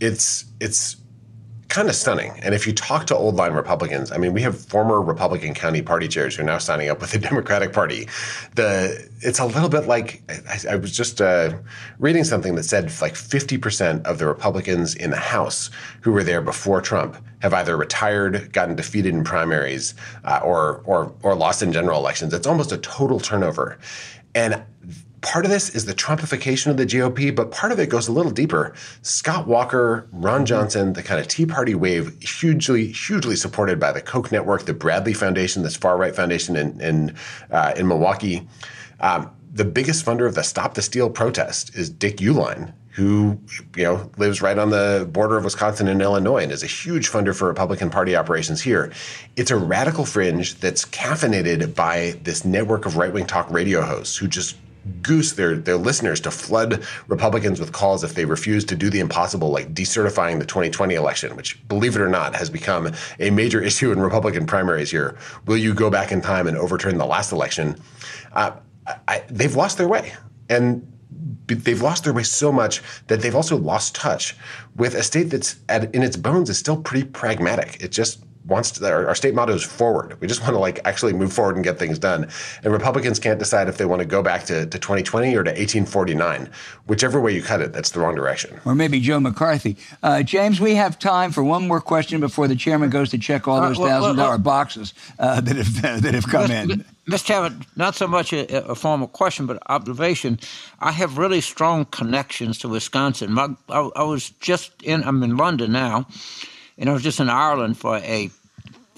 [0.00, 0.96] It's it's
[1.68, 2.32] kind of stunning.
[2.42, 5.82] And if you talk to old line Republicans, I mean, we have former Republican county
[5.82, 8.08] party chairs who are now signing up with the Democratic Party.
[8.54, 11.58] The it's a little bit like I, I was just uh,
[11.98, 16.40] reading something that said like 50% of the Republicans in the House who were there
[16.40, 21.72] before Trump have either retired, gotten defeated in primaries, uh, or or or lost in
[21.72, 22.32] general elections.
[22.32, 23.78] It's almost a total turnover.
[24.34, 24.62] And
[25.20, 28.12] part of this is the Trumpification of the GOP, but part of it goes a
[28.12, 28.74] little deeper.
[29.02, 34.00] Scott Walker, Ron Johnson, the kind of Tea Party wave, hugely, hugely supported by the
[34.00, 37.16] Koch Network, the Bradley Foundation, this far right foundation in in,
[37.50, 38.46] uh, in Milwaukee.
[39.00, 43.38] Um, the biggest funder of the Stop the Steal protest is Dick Uihlein, who
[43.76, 47.10] you know lives right on the border of Wisconsin and Illinois and is a huge
[47.10, 48.92] funder for Republican Party operations here.
[49.36, 54.16] It's a radical fringe that's caffeinated by this network of right wing talk radio hosts
[54.16, 54.56] who just
[55.02, 59.00] goose their their listeners to flood Republicans with calls if they refuse to do the
[59.00, 63.62] impossible, like decertifying the 2020 election, which, believe it or not, has become a major
[63.68, 65.16] issue in Republican primaries here.
[65.46, 67.80] Will you go back in time and overturn the last election?
[68.32, 68.52] Uh,
[69.06, 70.12] I, they've lost their way,
[70.48, 70.86] and
[71.46, 74.36] they've lost their way so much that they've also lost touch
[74.76, 77.82] with a state that's at, in its bones is still pretty pragmatic.
[77.82, 80.20] It just wants to, our, our, state motto is forward.
[80.20, 82.28] We just want to like actually move forward and get things done.
[82.64, 85.50] And Republicans can't decide if they want to go back to, to 2020 or to
[85.50, 86.50] 1849.
[86.86, 88.58] Whichever way you cut it, that's the wrong direction.
[88.64, 89.76] Or maybe Joe McCarthy.
[90.02, 93.46] Uh, James, we have time for one more question before the chairman goes to check
[93.46, 96.84] all those thousand dollar boxes uh, that have uh, that have come in.
[97.08, 97.24] Mr.
[97.24, 100.38] Chairman, not so much a, a, formal question, but observation.
[100.80, 103.32] I have really strong connections to Wisconsin.
[103.32, 105.02] My, I, I was just in.
[105.04, 106.06] I'm in London now,
[106.76, 108.30] and I was just in Ireland for a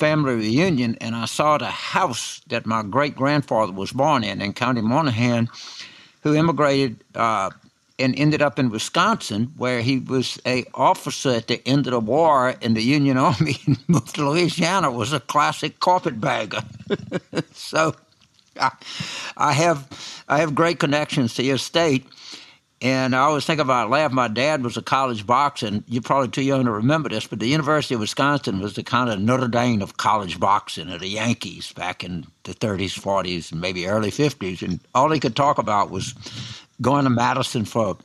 [0.00, 4.54] family reunion, and I saw the house that my great grandfather was born in in
[4.54, 5.48] County Monaghan,
[6.22, 7.50] who immigrated uh,
[7.98, 12.00] and ended up in Wisconsin, where he was a officer at the end of the
[12.00, 14.90] war in the Union Army and moved to Louisiana.
[14.90, 16.62] Was a classic carpetbagger.
[17.52, 17.94] so,
[18.58, 18.70] I,
[19.36, 19.78] I have
[20.28, 22.06] I have great connections to your state.
[22.82, 24.10] And I always think about laugh.
[24.10, 27.38] My dad was a college boxer, and you're probably too young to remember this, but
[27.38, 31.08] the University of Wisconsin was the kind of Notre Dame of college boxing, or the
[31.08, 34.62] Yankees back in the 30s, 40s, and maybe early 50s.
[34.62, 36.14] And all he could talk about was
[36.80, 37.96] going to Madison for a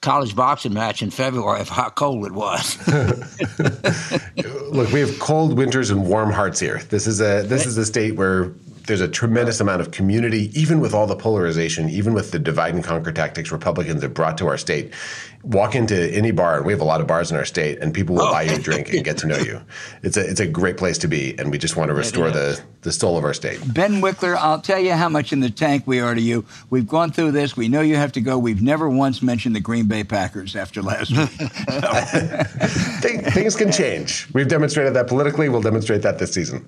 [0.00, 2.78] college boxing match in February of how cold it was.
[4.72, 6.78] look, we have cold winters and warm hearts here.
[6.88, 8.52] This is a this is a state where
[8.90, 12.74] there's a tremendous amount of community, even with all the polarization, even with the divide
[12.74, 14.92] and conquer tactics Republicans have brought to our state.
[15.44, 17.94] Walk into any bar, and we have a lot of bars in our state, and
[17.94, 18.32] people will oh.
[18.32, 19.62] buy you a drink and get to know you.
[20.02, 22.60] It's a it's a great place to be, and we just want to restore the
[22.82, 23.60] the soul of our state.
[23.72, 26.44] Ben Wikler, I'll tell you how much in the tank we are to you.
[26.70, 27.56] We've gone through this.
[27.56, 28.38] We know you have to go.
[28.38, 31.28] We've never once mentioned the Green Bay Packers after last week.
[33.32, 34.26] Things can change.
[34.32, 35.48] We've demonstrated that politically.
[35.48, 36.66] We'll demonstrate that this season.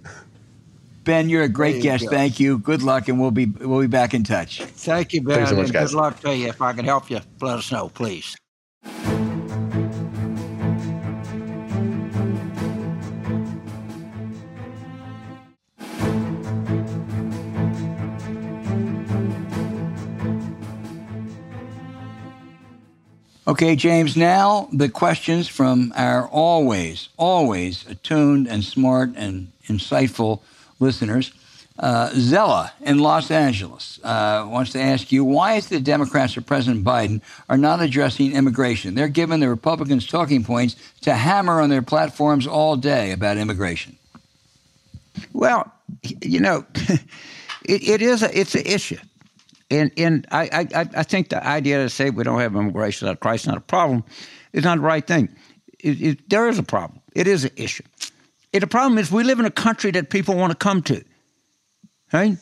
[1.04, 2.04] Ben, you're a great you guest.
[2.04, 2.10] Go.
[2.10, 2.58] Thank you.
[2.58, 4.62] Good luck, and we'll be we'll be back in touch.
[4.62, 5.36] Thank you, Ben.
[5.36, 5.90] Thanks so much, guys.
[5.90, 6.48] Good luck to you.
[6.48, 8.36] If I can help you, let us know, please.
[23.44, 30.40] Okay, James, now the questions from our always, always attuned and smart and insightful
[30.82, 31.32] listeners.
[31.78, 36.42] Uh, Zella in Los Angeles uh, wants to ask you why is the Democrats or
[36.42, 38.94] President Biden are not addressing immigration?
[38.94, 43.96] They're giving the Republicans talking points to hammer on their platforms all day about immigration.
[45.32, 45.72] Well,
[46.20, 48.98] you know, it, it is a, it's an issue,
[49.70, 53.20] and and I, I I think the idea to say we don't have immigration, that
[53.20, 54.04] Christ not a problem,
[54.52, 55.34] is not the right thing.
[55.80, 57.00] It, it, there is a problem.
[57.14, 57.84] It is an issue.
[58.52, 61.02] The problem is we live in a country that people want to come to.
[62.12, 62.36] Right?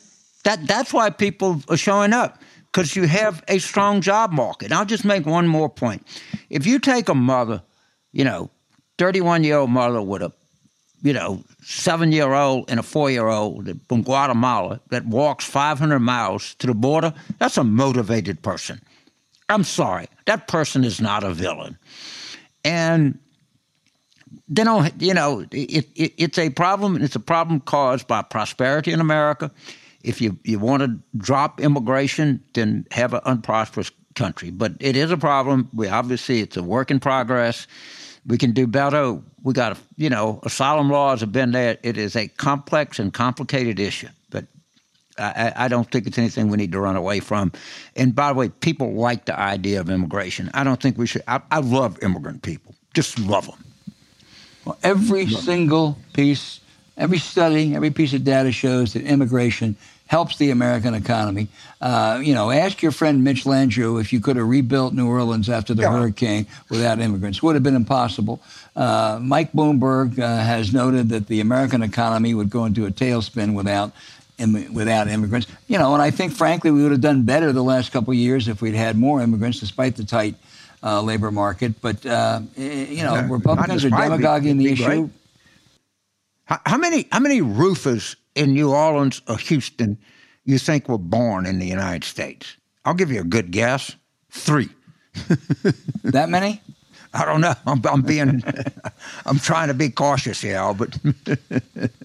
[0.45, 2.39] That that's why people are showing up
[2.73, 4.73] because you have a strong job market.
[4.73, 6.07] I'll just make one more point.
[6.49, 7.63] If you take a mother,
[8.13, 8.51] you know,
[8.99, 10.33] 31 year old mother with a,
[11.03, 15.99] you know, seven year old and a four year old from Guatemala that walks 500
[16.01, 18.81] miles to the border, that's a motivated person.
[19.49, 21.77] I'm sorry, that person is not a villain.
[22.65, 23.19] And
[24.51, 28.93] they don't, you know, it, it, it's a problem, it's a problem caused by prosperity
[28.93, 29.51] in America.
[30.03, 34.51] If you, you want to drop immigration, then have an unprosperous country.
[34.51, 35.69] But it is a problem.
[35.73, 37.69] We obviously, it's a work in progress.
[38.27, 39.19] We can do better.
[39.43, 41.79] We got, you know, asylum laws have been there.
[41.83, 44.09] It is a complex and complicated issue.
[44.31, 44.47] But
[45.17, 47.53] I, I, don't think it's anything we need to run away from.
[47.95, 50.51] And by the way, people like the idea of immigration.
[50.55, 51.23] I don't think we should.
[51.29, 53.70] I, I love immigrant people, just love them.
[54.71, 56.61] Well, every single piece,
[56.97, 59.75] every study, every piece of data shows that immigration
[60.07, 61.49] helps the American economy.
[61.81, 65.51] Uh, you know, ask your friend Mitch Landrieu if you could have rebuilt New Orleans
[65.51, 65.91] after the yeah.
[65.91, 67.43] hurricane without immigrants.
[67.43, 68.41] Would have been impossible.
[68.77, 73.55] Uh, Mike Bloomberg uh, has noted that the American economy would go into a tailspin
[73.55, 73.91] without
[74.73, 75.49] without immigrants.
[75.67, 78.17] You know, and I think, frankly, we would have done better the last couple of
[78.17, 80.37] years if we'd had more immigrants, despite the tight
[80.83, 81.81] uh, labor market.
[81.81, 85.11] But uh, you know, Republicans are demagoguing the issue.
[86.45, 89.99] How, how, many how many roofers in New Orleans or Houston
[90.45, 92.57] you think were born in the United States?
[92.85, 93.95] I'll give you a good guess.
[94.31, 94.71] Three.
[96.05, 96.61] that many?
[97.13, 97.55] I don't know.
[97.67, 98.43] I'm, I'm being,
[99.27, 100.97] I'm trying to be cautious here, but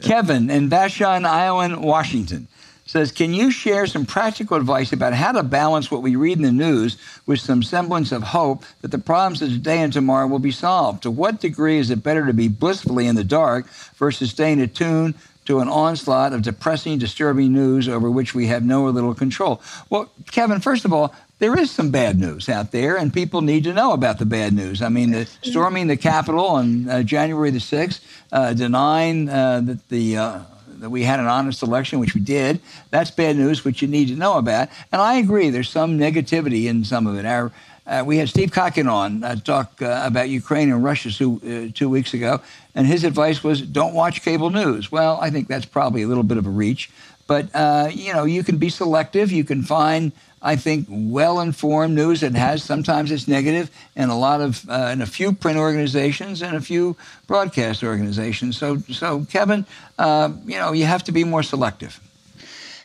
[0.01, 2.47] Kevin in Vashon Island, Washington
[2.95, 6.43] says, Can you share some practical advice about how to balance what we read in
[6.43, 10.39] the news with some semblance of hope that the problems of today and tomorrow will
[10.39, 11.03] be solved?
[11.03, 15.15] To what degree is it better to be blissfully in the dark versus staying attuned
[15.43, 19.62] to an onslaught of depressing, disturbing news over which we have no or little control?
[19.89, 23.65] Well, Kevin, first of all, there is some bad news out there, and people need
[23.65, 24.81] to know about the bad news.
[24.81, 27.99] I mean, the storming the Capitol on uh, January the 6th,
[28.31, 30.39] uh, denying uh, that the uh,
[30.79, 32.59] that we had an honest election, which we did.
[32.89, 34.69] That's bad news, which you need to know about.
[34.91, 37.25] And I agree, there's some negativity in some of it.
[37.25, 37.51] Our,
[37.88, 41.71] uh, we had Steve Kotkin on uh, talk uh, about Ukraine and Russia two, uh,
[41.77, 42.41] two weeks ago,
[42.73, 44.91] and his advice was don't watch cable news.
[44.91, 46.89] Well, I think that's probably a little bit of a reach,
[47.27, 49.31] but uh, you know you can be selective.
[49.31, 50.11] You can find
[50.45, 55.01] I think, well-informed news that has sometimes it's negative, and a lot of uh, in
[55.01, 58.55] a few print organizations and a few broadcast organizations.
[58.55, 59.65] So, so Kevin,
[59.97, 61.99] uh, you know, you have to be more selective.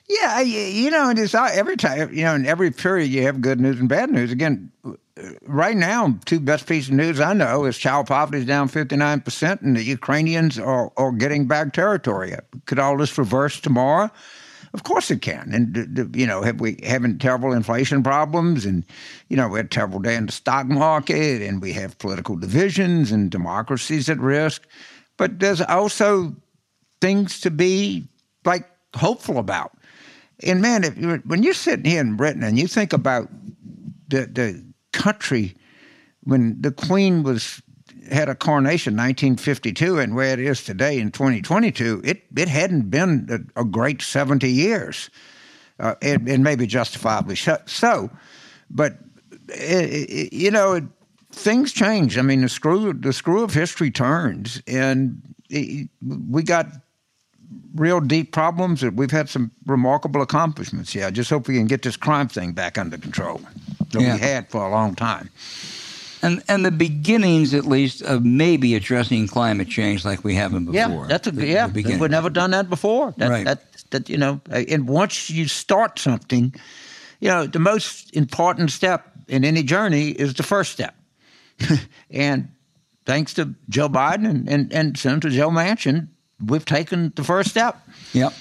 [0.09, 3.79] Yeah, you know, it's every time, you know, in every period you have good news
[3.79, 4.33] and bad news.
[4.33, 4.73] Again,
[5.43, 9.63] right now, two best pieces of news I know is child poverty is down 59%,
[9.63, 12.35] and the Ukrainians are, are getting back territory.
[12.65, 14.11] Could all this reverse tomorrow?
[14.73, 15.51] Of course it can.
[15.53, 18.85] And, you know, have we having terrible inflation problems and,
[19.29, 22.37] you know, we had a terrible day in the stock market and we have political
[22.37, 24.63] divisions and democracies at risk.
[25.17, 26.37] But there's also
[27.01, 28.07] things to be
[28.45, 29.73] like hopeful about.
[30.43, 30.97] And man, if,
[31.27, 33.29] when you're sitting here in Britain and you think about
[34.09, 35.57] the, the country
[36.23, 37.61] when the Queen was
[38.13, 43.49] had a coronation 1952 and where it is today in 2022, it, it hadn't been
[43.57, 45.11] a, a great 70 years.
[45.79, 48.11] Uh, and, and, maybe justifiably so.
[48.69, 48.99] But,
[49.49, 50.85] it, it, you know, it,
[51.33, 52.19] things change.
[52.19, 54.63] I mean, the screw, the screw of history turns.
[54.67, 56.67] And we got
[57.75, 58.85] real deep problems.
[58.85, 60.95] We've had some remarkable accomplishments.
[60.95, 63.41] Yeah, I just hope we can get this crime thing back under control
[63.93, 64.15] that yeah.
[64.15, 65.31] we had for a long time.
[66.23, 71.03] And and the beginnings, at least, of maybe addressing climate change like we haven't before.
[71.03, 71.67] Yeah, that's a the, yeah.
[71.67, 73.15] The we've never done that before.
[73.17, 73.45] That, right.
[73.45, 76.55] That, that you know, uh, and once you start something,
[77.21, 80.95] you know, the most important step in any journey is the first step.
[82.11, 82.49] and
[83.07, 86.09] thanks to Joe Biden and, and, and Senator Joe Manchin,
[86.45, 87.79] we've taken the first step.
[88.13, 88.33] Yep.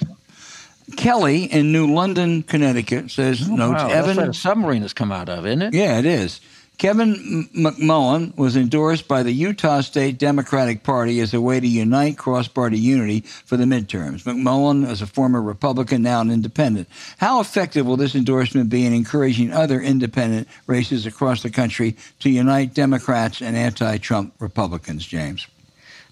[0.98, 4.06] Kelly in New London, Connecticut says, oh, notes wow, Evan.
[4.08, 5.74] That's where the submarine has come out of, isn't it?
[5.74, 6.42] Yeah, it is.
[6.80, 12.18] Kevin McMullin was endorsed by the Utah State Democratic Party as a way to unite
[12.18, 14.24] cross party unity for the midterms.
[14.24, 16.88] McMullin is a former Republican, now an independent.
[17.18, 22.30] How effective will this endorsement be in encouraging other independent races across the country to
[22.30, 25.48] unite Democrats and anti Trump Republicans, James?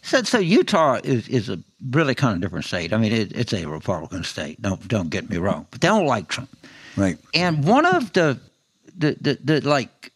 [0.02, 1.60] So, so Utah is, is a
[1.92, 2.92] really kind of different state.
[2.92, 4.62] I mean, it, it's a Republican state.
[4.62, 6.50] Don't don't get me wrong, but they don't like Trump.
[6.98, 7.18] Right.
[7.34, 8.38] And one of the
[8.98, 10.12] the, the, the like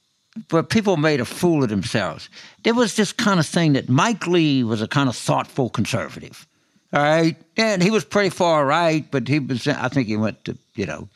[0.50, 2.30] where people made a fool of themselves.
[2.64, 6.48] There was this kind of thing that Mike Lee was a kind of thoughtful conservative.
[6.94, 7.36] All right.
[7.58, 10.86] And he was pretty far right, but he was, I think he went to, you
[10.86, 11.10] know,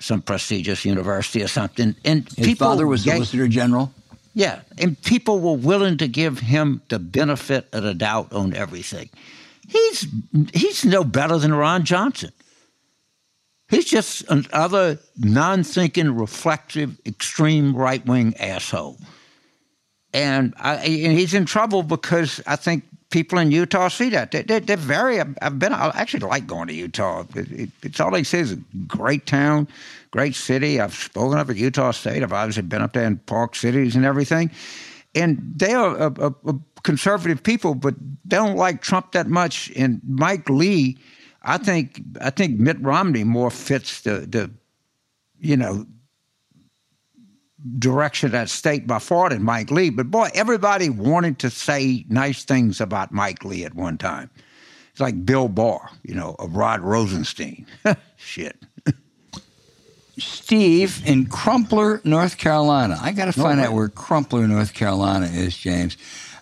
[0.00, 1.94] some prestigious university or something.
[2.04, 3.92] And his people father was Solicitor General.
[4.34, 4.60] Yeah.
[4.78, 9.10] And people were willing to give him the benefit of the doubt on everything.
[9.68, 10.06] He's
[10.52, 12.32] he's no better than Ron Johnson.
[13.74, 18.98] He's just another non thinking, reflective, extreme right wing asshole.
[20.12, 24.30] And, I, and he's in trouble because I think people in Utah see that.
[24.30, 27.24] They, are they, very, I've been, I actually like going to Utah.
[27.34, 28.56] It, it, it's all they say is a
[28.86, 29.66] great town,
[30.12, 30.80] great city.
[30.80, 32.22] I've spoken up at Utah State.
[32.22, 34.52] I've obviously been up there in park cities and everything.
[35.16, 36.54] And they are a, a, a
[36.84, 39.72] conservative people, but they don't like Trump that much.
[39.74, 40.96] And Mike Lee,
[41.44, 44.50] I think I think Mitt Romney more fits the the
[45.38, 45.86] you know
[47.78, 49.90] direction of that state by far than Mike Lee.
[49.90, 54.30] But boy, everybody wanted to say nice things about Mike Lee at one time.
[54.90, 57.66] It's like Bill Barr, you know, of Rod Rosenstein.
[58.16, 58.56] Shit.
[60.18, 62.96] Steve in Crumpler, North Carolina.
[63.00, 65.96] I got to find out where Crumpler, North Carolina is, James.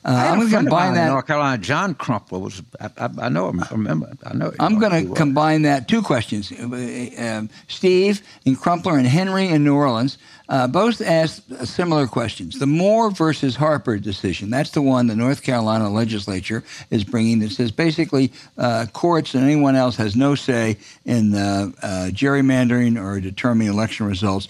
[0.05, 1.09] Uh, I'm going to combine that.
[1.09, 2.61] North Carolina, John Crumpler was.
[2.81, 3.61] I, I, I know him.
[3.61, 4.13] I remember.
[4.25, 4.53] I know.
[4.59, 5.87] I'm going to combine that.
[5.87, 6.53] Two questions.
[6.61, 12.59] Um, Steve and Crumpler and Henry in New Orleans uh, both asked similar questions.
[12.59, 14.51] The Moore versus Harper decision.
[14.51, 17.39] That's the one the North Carolina legislature is bringing.
[17.39, 21.71] That says basically uh, courts and anyone else has no say in uh,
[22.11, 24.49] gerrymandering or determining election results.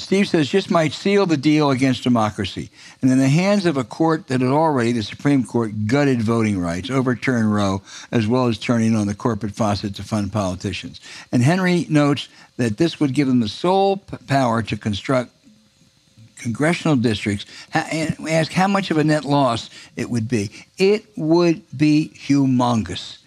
[0.00, 2.70] Steve says just might seal the deal against democracy.
[3.00, 6.58] And in the hands of a court that had already, the Supreme Court, gutted voting
[6.58, 11.00] rights, overturned Roe, as well as turning on the corporate faucet to fund politicians.
[11.32, 15.30] And Henry notes that this would give them the sole power to construct
[16.36, 17.44] congressional districts
[17.74, 20.50] and ask how much of a net loss it would be.
[20.78, 23.18] It would be humongous.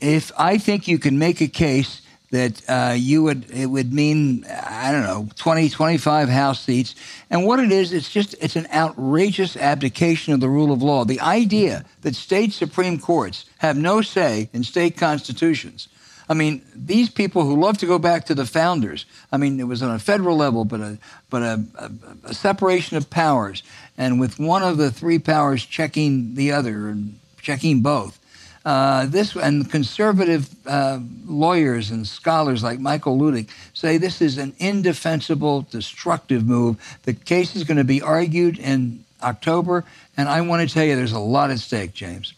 [0.00, 2.00] If I think you can make a case
[2.34, 6.96] that uh, you would it would mean I don't know 20 25 house seats.
[7.30, 11.04] And what it is it's just it's an outrageous abdication of the rule of law.
[11.04, 15.86] The idea that state supreme courts have no say in state constitutions.
[16.28, 19.68] I mean these people who love to go back to the founders I mean it
[19.68, 20.98] was on a federal level but a
[21.30, 21.90] but a, a,
[22.24, 23.62] a separation of powers
[23.96, 28.18] and with one of the three powers checking the other and checking both
[28.64, 34.54] uh, this and conservative uh, lawyers and scholars like Michael Luttig say this is an
[34.58, 36.98] indefensible, destructive move.
[37.02, 39.84] The case is going to be argued in October,
[40.16, 42.32] and I want to tell you, there's a lot at stake, James.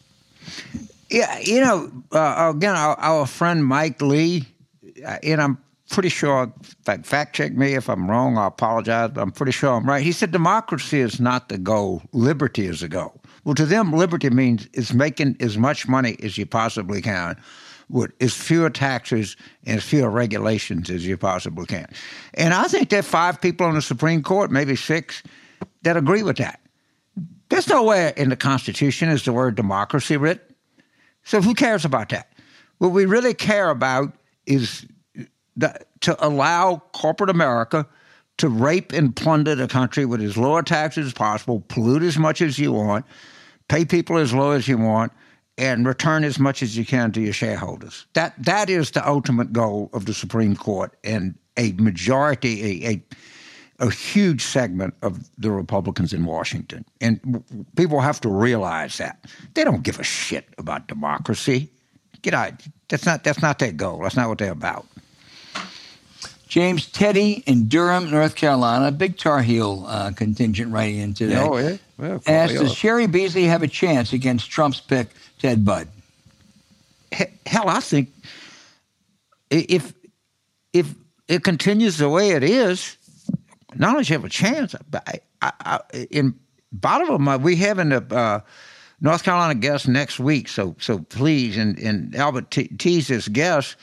[1.08, 4.44] Yeah, you know, uh, again, our, our, friend Mike Lee,
[5.04, 5.58] uh, and I'm
[5.88, 6.52] pretty sure,
[6.84, 10.02] fact, fact check me if I'm wrong, I apologize, but I'm pretty sure I'm right.
[10.02, 13.20] He said democracy is not the goal, liberty is the goal.
[13.46, 17.36] Well, to them, liberty means is making as much money as you possibly can
[17.88, 21.86] with as fewer taxes and as fewer regulations as you possibly can.
[22.34, 25.22] And I think there are five people on the Supreme Court, maybe six,
[25.82, 26.58] that agree with that.
[27.48, 30.42] There's nowhere in the Constitution is the word democracy written.
[31.22, 32.32] So who cares about that?
[32.78, 34.12] What we really care about
[34.46, 34.84] is
[35.56, 37.86] the, to allow corporate America
[38.38, 42.42] to rape and plunder the country with as low taxes as possible, pollute as much
[42.42, 43.06] as you want,
[43.68, 45.12] pay people as low as you want,
[45.58, 48.06] and return as much as you can to your shareholders.
[48.14, 53.02] That that is the ultimate goal of the Supreme Court and a majority, a, a
[53.78, 56.84] a huge segment of the Republicans in Washington.
[57.00, 57.44] And
[57.76, 59.24] people have to realize that.
[59.54, 61.70] They don't give a shit about democracy.
[62.22, 62.54] Get out.
[62.88, 64.00] That's not that's not their goal.
[64.02, 64.86] That's not what they're about.
[66.48, 71.40] James Teddy in Durham, North Carolina, big Tar Heel uh, contingent writing in today.
[71.40, 71.76] Oh, yeah.
[71.98, 75.88] Well, asked, does Cheri Beasley have a chance against Trump's pick, Ted Budd?
[77.46, 78.10] Hell, I think
[79.50, 79.94] if
[80.72, 80.94] if
[81.28, 82.96] it continues the way it is,
[83.74, 86.34] not only does she have a chance, but I, I, I, in
[86.72, 88.40] bottom of my, we having a uh,
[89.00, 93.76] North Carolina guest next week, so so please, and, and Albert te- tease this guest,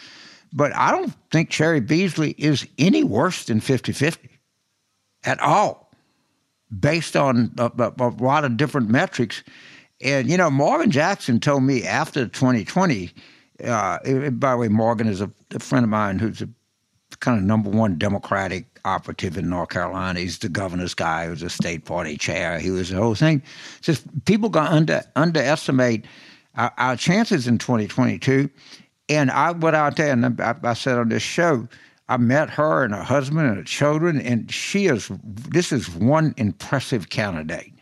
[0.54, 4.30] but I don't think Cheri Beasley is any worse than 50-50
[5.26, 5.92] at all,
[6.80, 9.44] based on a, a, a lot of different metrics.
[10.02, 13.12] And you know, Morgan Jackson told me after 2020.
[13.64, 16.50] Uh, by the way, Morgan is a, a friend of mine who's a
[17.20, 20.20] kind of number one Democratic operative in North Carolina.
[20.20, 21.26] He's the governor's guy.
[21.26, 22.60] He was a state party chair.
[22.60, 23.42] He was the whole thing.
[23.82, 26.06] Just people got under underestimate
[26.56, 28.50] our, our, chances in 2022.
[29.10, 31.68] And I went out there and I, I said on this show,
[32.10, 35.10] I met her and her husband and her children, and she is.
[35.24, 37.74] This is one impressive candidate.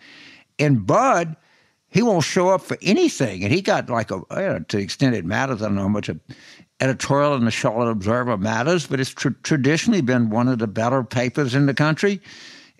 [0.59, 1.36] And Budd,
[1.89, 4.19] he won't show up for anything, and he got like a
[4.69, 5.61] to the extent it matters.
[5.61, 6.19] I don't know how much a
[6.80, 11.03] editorial in the Charlotte Observer matters, but it's tr- traditionally been one of the better
[11.03, 12.22] papers in the country.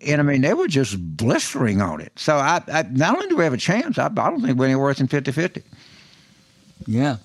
[0.05, 2.11] And I mean, they were just blistering on it.
[2.15, 4.65] So I, I not only do we have a chance, I, I don't think we're
[4.65, 5.63] any worse than 50 50.
[6.87, 7.17] Yeah.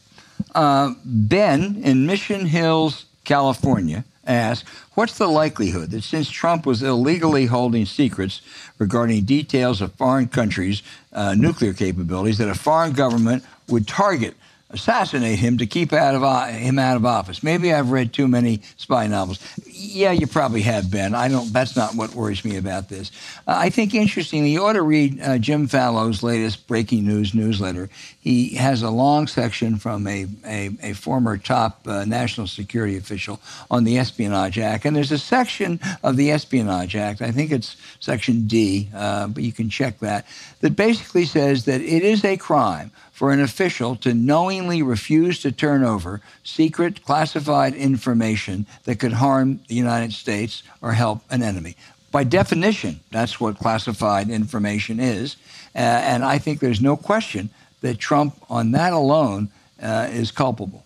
[0.56, 7.44] Uh, ben in Mission Hills, California, asked, What's the likelihood that since Trump was illegally
[7.44, 8.40] holding secrets
[8.78, 10.82] regarding details of foreign countries'
[11.12, 14.34] uh, nuclear capabilities, that a foreign government would target
[14.70, 17.42] assassinate him to keep out of him out of office.
[17.42, 19.38] Maybe I've read too many spy novels.
[19.78, 21.14] Yeah, you probably have been.
[21.14, 21.52] I don't.
[21.52, 23.10] That's not what worries me about this.
[23.46, 27.90] Uh, I think interestingly, you ought to read uh, Jim Fallows' latest breaking news newsletter.
[28.18, 33.38] He has a long section from a a, a former top uh, national security official
[33.70, 37.20] on the Espionage Act, and there's a section of the Espionage Act.
[37.20, 40.26] I think it's Section D, uh, but you can check that.
[40.60, 45.50] That basically says that it is a crime for an official to knowingly refuse to
[45.50, 51.76] turn over secret classified information that could harm the United States or help an enemy.
[52.12, 55.36] By definition, that's what classified information is.
[55.74, 57.50] Uh, and I think there's no question
[57.82, 59.50] that Trump, on that alone,
[59.82, 60.84] uh, is culpable.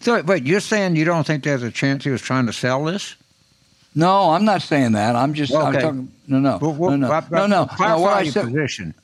[0.00, 2.84] So, but you're saying you don't think there's a chance he was trying to sell
[2.84, 3.16] this?
[3.94, 5.16] No, I'm not saying that.
[5.16, 5.64] I'm just okay.
[5.64, 6.12] I'm talking.
[6.28, 7.68] No, no, well, well, no, no, no, no.
[7.80, 8.94] no what I said, position.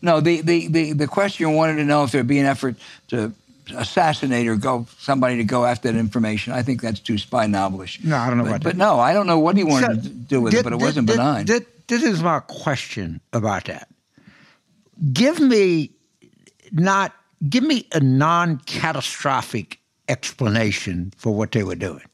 [0.00, 2.76] No, the, the, the, the question wanted to know if there'd be an effort
[3.08, 3.32] to
[3.76, 6.52] assassinate or go somebody to go after that information.
[6.52, 8.02] I think that's too spy novelish.
[8.04, 10.14] No, I don't know but, but no, I don't know what he wanted so, to
[10.14, 11.46] do with did, it, but it did, wasn't did, benign.
[11.46, 13.88] this is my question about that.
[15.12, 15.90] Give me
[16.72, 17.14] not
[17.48, 22.04] give me a non-catastrophic explanation for what they were doing.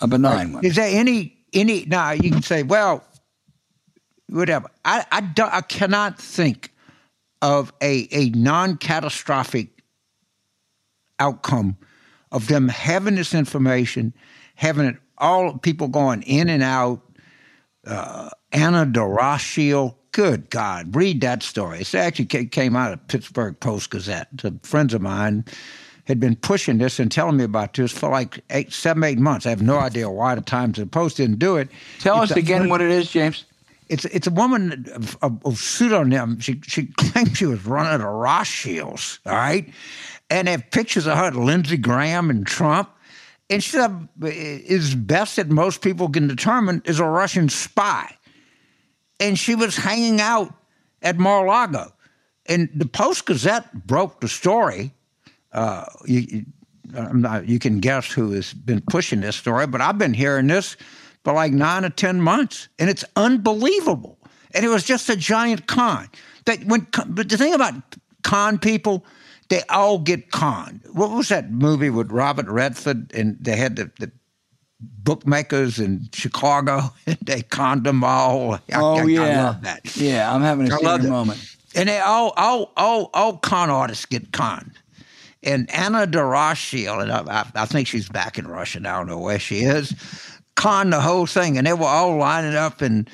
[0.00, 0.54] A benign right.
[0.54, 0.64] one.
[0.64, 3.04] Is there any any now you can say, well,
[4.28, 4.68] whatever.
[4.84, 6.72] I I, I cannot think
[7.40, 9.71] of a, a non catastrophic
[11.18, 11.76] outcome
[12.30, 14.12] of them having this information,
[14.54, 17.00] having it all people going in and out.
[17.86, 21.80] Uh, Ana D'Aracchio, good God, read that story.
[21.80, 24.28] It actually came out of Pittsburgh Post Gazette.
[24.62, 25.44] friends of mine
[26.04, 29.46] had been pushing this and telling me about this for like eight, seven, eight months.
[29.46, 31.68] I have no idea why the Times and Post didn't do it.
[32.00, 33.44] Tell it's us again what it is, James.
[33.88, 36.40] It's it's a woman of, of, of pseudonym.
[36.40, 39.68] She she claimed she was running a Rothschilds, all right,
[40.32, 42.90] and have pictures of her, Lindsey Graham and Trump,
[43.50, 43.78] and she
[44.22, 48.16] is best that most people can determine is a Russian spy,
[49.20, 50.54] and she was hanging out
[51.02, 51.92] at Mar-a-Lago,
[52.46, 54.94] and the Post Gazette broke the story.
[55.52, 56.46] Uh, you,
[57.12, 60.78] not, you can guess who has been pushing this story, but I've been hearing this
[61.24, 62.68] for like nine or 10 months.
[62.78, 64.18] And it's unbelievable.
[64.54, 66.08] And it was just a giant con.
[66.46, 67.74] That when, but the thing about
[68.22, 69.04] con people,
[69.48, 70.80] they all get conned.
[70.92, 73.12] What was that movie with Robert Redford?
[73.14, 74.10] And they had the, the
[74.80, 78.54] bookmakers in Chicago, and they conned them all.
[78.54, 79.96] I, oh I, yeah, I love that.
[79.96, 81.56] Yeah, I'm having a senior moment.
[81.74, 84.72] And they all, all, all, all con artists get conned.
[85.42, 88.94] And Ana D'Aracchio, and I, I, think she's back in Russia now.
[88.94, 89.92] I don't know where she is
[90.54, 93.08] con the whole thing, and they were all lining up and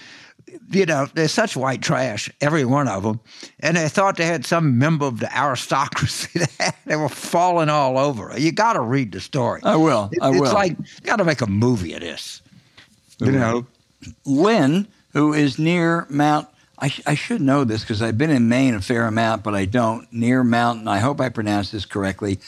[0.70, 3.20] you know, they're such white trash, every one of them.
[3.60, 6.40] And they thought they had some member of the aristocracy.
[6.86, 8.32] they were falling all over.
[8.38, 9.60] You got to read the story.
[9.64, 10.10] I will.
[10.20, 10.52] I it's will.
[10.52, 12.42] like, got to make a movie of this.
[13.18, 13.66] You know?
[14.24, 16.48] Lynn, who is near Mount,
[16.80, 19.64] I, I should know this because I've been in Maine a fair amount, but I
[19.64, 22.38] don't, near Mountain, I hope I pronounced this correctly,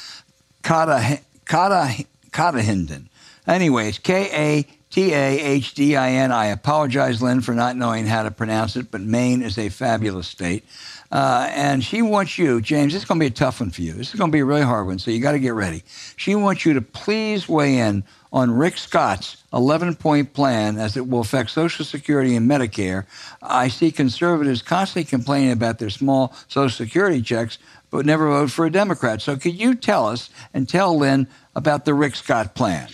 [0.63, 3.09] Kata, Kata, Katahinden.
[3.47, 6.33] Anyways, K A T A H D I N.
[6.33, 10.27] I apologize, Lynn, for not knowing how to pronounce it, but Maine is a fabulous
[10.27, 10.65] state.
[11.13, 13.83] Uh, and she wants you, James, this is going to be a tough one for
[13.83, 13.93] you.
[13.93, 15.83] This is going to be a really hard one, so you got to get ready.
[16.17, 21.09] She wants you to please weigh in on Rick Scott's 11 point plan as it
[21.09, 23.07] will affect Social Security and Medicare.
[23.43, 27.59] I see conservatives constantly complaining about their small Social Security checks,
[27.91, 29.21] but never vote for a Democrat.
[29.21, 31.27] So could you tell us and tell Lynn
[31.57, 32.89] about the Rick Scott plan?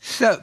[0.00, 0.42] So,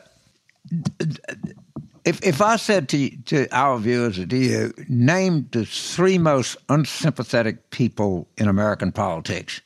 [2.05, 6.57] if if I said to to our viewers or to you, name the three most
[6.69, 9.61] unsympathetic people in American politics,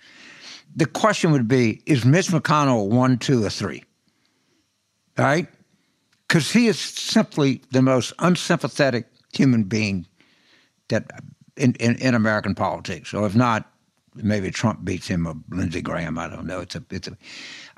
[0.76, 3.84] the question would be: Is Mitch McConnell one, two, or three?
[5.18, 5.48] Right?
[6.28, 10.08] Because he is simply the most unsympathetic human being
[10.88, 11.12] that
[11.58, 13.14] in, in, in American politics.
[13.14, 13.70] Or if not,
[14.16, 16.18] maybe Trump beats him or Lindsey Graham.
[16.18, 16.62] I don't know.
[16.62, 17.18] It's a it's a.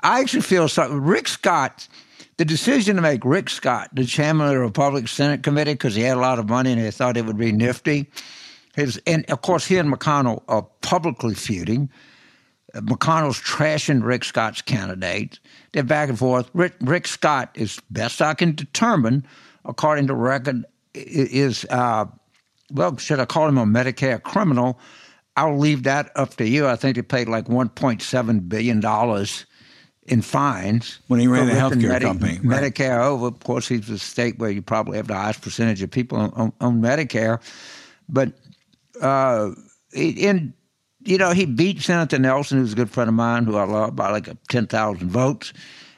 [0.00, 0.88] I actually feel so.
[0.88, 1.88] Rick Scott
[2.36, 6.02] the decision to make Rick Scott the chairman of the Republican Senate Committee because he
[6.02, 8.10] had a lot of money and they thought it would be nifty.
[8.74, 11.90] His, and of course, he and McConnell are publicly feuding.
[12.74, 15.38] McConnell's trashing Rick Scott's candidate.
[15.72, 16.50] They're back and forth.
[16.54, 19.26] Rick, Rick Scott, is best I can determine,
[19.64, 22.06] according to record, is uh,
[22.72, 24.80] well, should I call him a Medicare criminal?
[25.36, 26.66] I'll leave that up to you.
[26.66, 29.46] I think he paid like 1.7 billion dollars
[30.06, 32.38] in fines when he ran a healthcare Medi- company.
[32.44, 32.62] right.
[32.62, 33.26] Medicare over.
[33.26, 36.30] Of course, he's a state where you probably have the highest percentage of people on,
[36.34, 37.40] on, on Medicare.
[38.08, 38.32] But
[39.00, 39.50] uh,
[39.94, 40.52] in
[41.04, 43.94] you know, he beat Senator Nelson, who's a good friend of mine, who I love,
[43.94, 45.52] by like ten thousand votes.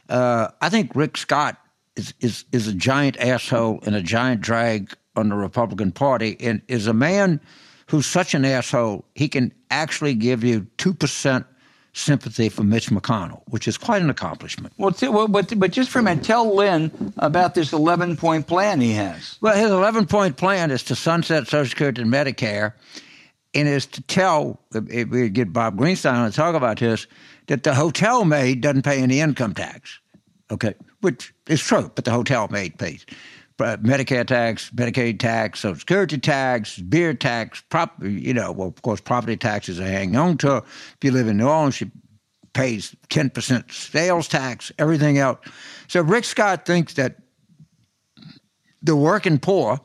[0.09, 1.59] Uh, I think Rick Scott
[1.97, 6.63] is, is is a giant asshole and a giant drag on the Republican Party, and
[6.69, 7.41] is a man
[7.89, 11.47] who's such an asshole he can actually give you two percent
[11.97, 14.73] sympathy for Mitch McConnell, which is quite an accomplishment.
[14.77, 18.47] Well, t- well, but, but just for a minute, tell Lynn about this 11 point
[18.47, 19.39] plan he has.
[19.41, 22.75] Well, his 11 point plan is to sunset Social Security and Medicare,
[23.55, 27.07] and is to tell, if we get Bob Greenstein to talk about this,
[27.47, 29.99] that the hotel maid doesn't pay any income tax.
[30.51, 33.07] Okay, which is true, but the hotel maid pays.
[33.59, 38.69] Uh, but Medicare tax, Medicaid tax, Social Security tax, beer tax, prop, you know, well,
[38.69, 40.49] of course, property taxes are hanging on to.
[40.49, 40.59] her.
[40.59, 41.91] If you live in New Orleans, she
[42.53, 45.39] pays 10% sales tax, everything else.
[45.89, 47.17] So Rick Scott thinks that
[48.83, 49.81] the working poor,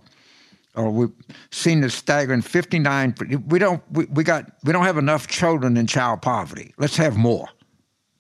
[0.76, 1.12] or we've
[1.52, 3.16] seen the staggering 59.
[3.48, 6.74] We don't we, we got we don't have enough children in child poverty.
[6.78, 7.48] Let's have more.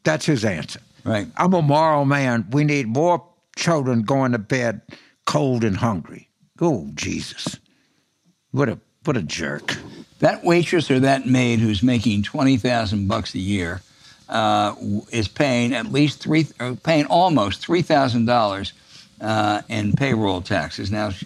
[0.04, 0.82] That's his answer.
[1.06, 1.28] Right.
[1.38, 2.48] I'm a moral man.
[2.52, 3.26] We need more
[3.56, 4.82] children going to bed
[5.26, 6.30] cold and hungry.
[6.60, 7.58] Oh Jesus,
[8.52, 9.78] what a what a jerk.
[10.20, 13.82] That waitress or that maid who's making 20,000 bucks a year
[14.30, 14.76] uh,
[15.12, 18.72] is paying at least three, or paying almost $3,000
[19.20, 20.92] uh, in payroll taxes.
[20.92, 21.26] Now, she,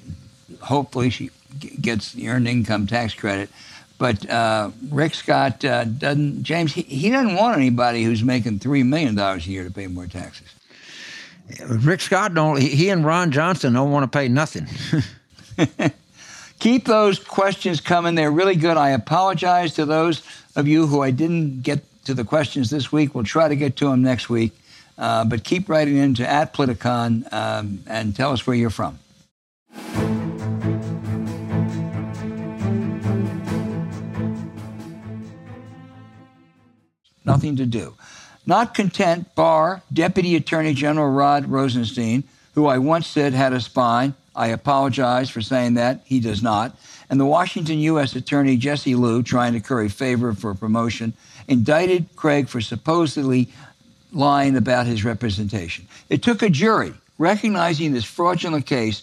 [0.61, 1.29] hopefully, she
[1.59, 3.49] gets the earned income tax credit.
[3.97, 8.85] But uh, Rick Scott uh, doesn't, James, he, he doesn't want anybody who's making $3
[8.85, 10.54] million a year to pay more taxes.
[11.67, 12.59] Rick Scott don't.
[12.59, 14.67] He, and Ron Johnson don't want to pay nothing.
[16.59, 18.15] Keep those questions coming.
[18.15, 18.77] They're really good.
[18.77, 20.23] I apologize to those
[20.55, 23.13] of you who I didn't get to the questions this week.
[23.13, 24.53] We'll try to get to them next week.
[24.97, 28.97] Uh, but keep writing into at Politicon um, and tell us where you're from.
[37.25, 37.95] Nothing to do.
[38.45, 42.23] Not content, Barr, Deputy Attorney General Rod Rosenstein,
[42.53, 44.13] who I once said had a spine.
[44.35, 46.01] I apologize for saying that.
[46.05, 46.77] He does not.
[47.09, 48.15] And the Washington U.S.
[48.15, 51.13] Attorney Jesse Liu, trying to curry favor for promotion,
[51.47, 53.47] indicted Craig for supposedly
[54.11, 55.87] lying about his representation.
[56.09, 59.01] It took a jury recognizing this fraudulent case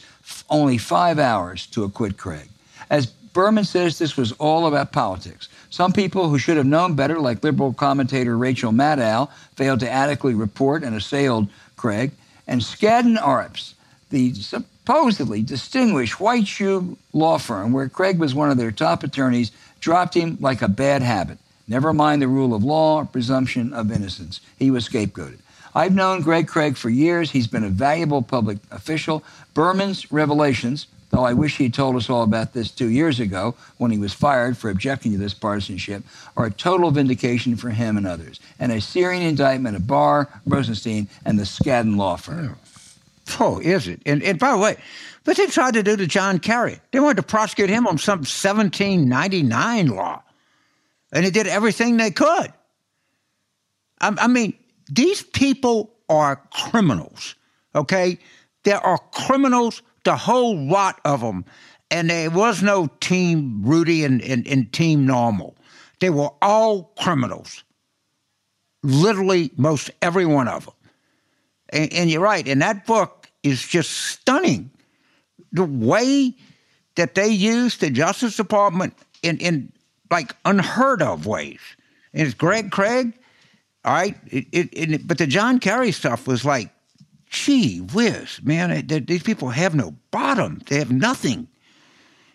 [0.51, 2.49] only five hours to acquit Craig.
[2.91, 5.49] As Berman says, this was all about politics.
[5.71, 10.35] Some people who should have known better, like liberal commentator Rachel Maddow, failed to adequately
[10.35, 12.13] report and assailed Craig.
[12.47, 13.75] And Skadden Arps,
[14.11, 19.51] the supposedly distinguished white shoe law firm where Craig was one of their top attorneys,
[19.81, 21.39] dropped him like a bad habit.
[21.69, 24.41] Never mind the rule of law or presumption of innocence.
[24.59, 25.39] He was scapegoated.
[25.75, 27.31] I've known Greg Craig for years.
[27.31, 29.25] He's been a valuable public official.
[29.55, 33.91] Berman's revelations, though I wish he told us all about this two years ago when
[33.91, 36.03] he was fired for objecting to this partisanship,
[36.37, 41.09] are a total vindication for him and others, and a searing indictment of Barr, Rosenstein,
[41.25, 42.57] and the Skadden law firm.
[43.39, 44.01] Oh, is it?
[44.05, 44.77] And, and by the way,
[45.25, 46.81] what they tried to do to John Kerry.
[46.91, 50.23] They wanted to prosecute him on some 1799 law.
[51.13, 52.53] And they did everything they could.
[54.01, 54.55] I, I mean,
[54.91, 57.35] these people are criminals,
[57.75, 58.19] okay?
[58.65, 61.45] There are criminals, the whole lot of them.
[61.91, 65.57] And there was no Team Rudy and, and, and Team Normal.
[66.01, 67.65] They were all criminals.
[68.83, 70.75] Literally, most every one of them.
[71.69, 72.47] And, and you're right.
[72.49, 74.71] And that book is just stunning.
[75.53, 76.35] The way
[76.97, 79.73] that they use the Justice Department in, in
[80.11, 81.61] like unheard of ways.
[82.13, 83.13] And it's Greg Craig,
[83.85, 84.17] all right?
[84.27, 86.71] It, it, it, but the John Kerry stuff was like,
[87.33, 90.61] gee whiz, man, these people have no bottom.
[90.69, 91.49] They have nothing.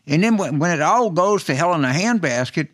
[0.07, 2.69] And then when, when it all goes to hell in a handbasket,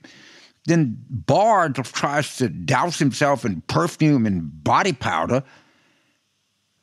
[0.66, 5.44] then Barr tries to douse himself in perfume and body powder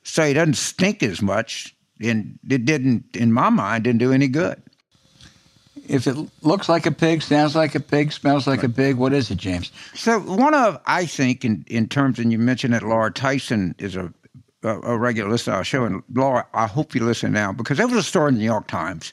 [0.03, 1.75] so he doesn't stink as much.
[2.03, 4.63] And it didn't, in my mind, didn't do any good.
[5.89, 8.71] If it looks like a pig, sounds like a pig, smells like right.
[8.71, 9.73] a pig, what is it, James?
[9.95, 13.97] So one of, I think, in, in terms, and you mentioned that Laura Tyson is
[13.97, 14.13] a,
[14.63, 17.79] a, a regular listener to our show, and Laura, I hope you listen now, because
[17.79, 19.13] there was a story in the New York Times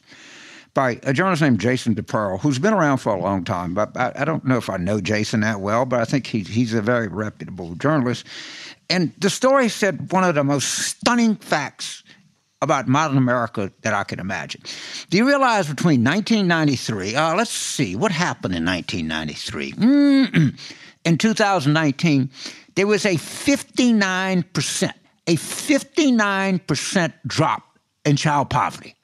[0.73, 3.73] by a journalist named Jason DeParle, who's been around for a long time.
[3.73, 6.41] But I, I, don't know if I know Jason that well, but I think he,
[6.41, 8.27] he's a very reputable journalist.
[8.87, 12.03] And the story said one of the most stunning facts
[12.61, 14.61] about modern America that I can imagine.
[15.09, 19.73] Do you realize between 1993, uh, let's see, what happened in 1993?
[19.73, 20.59] Mm-mm.
[21.05, 22.29] In 2019,
[22.75, 24.93] there was a 59%,
[25.27, 27.63] a 59% drop
[28.05, 28.95] in child poverty.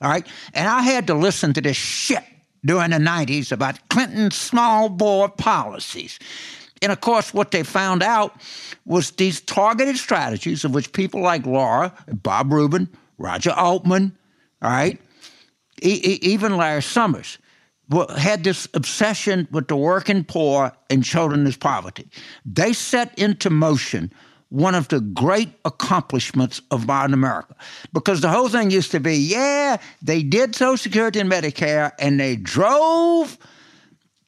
[0.00, 0.26] All right?
[0.54, 2.24] And I had to listen to this shit
[2.64, 6.18] during the 90s about Clinton's small bore policies.
[6.82, 8.40] And of course, what they found out
[8.84, 14.16] was these targeted strategies of which people like Laura, Bob Rubin, Roger Altman,
[14.60, 15.00] all right,
[15.82, 17.38] e- even Larry Summers,
[18.16, 22.08] had this obsession with the working poor and children in poverty.
[22.44, 24.12] They set into motion
[24.48, 27.54] one of the great accomplishments of modern America.
[27.92, 32.20] Because the whole thing used to be, yeah, they did Social Security and Medicare, and
[32.20, 33.38] they drove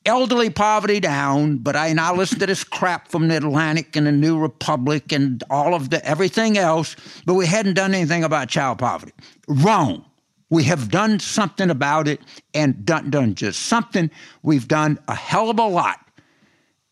[0.08, 4.12] elderly poverty down, but I now listen to this crap from the Atlantic and the
[4.12, 6.96] New Republic and all of the everything else,
[7.26, 9.12] but we hadn't done anything about child poverty.
[9.46, 10.04] Wrong.
[10.50, 12.22] We have done something about it
[12.54, 14.10] and done, done just something.
[14.42, 16.07] We've done a hell of a lot.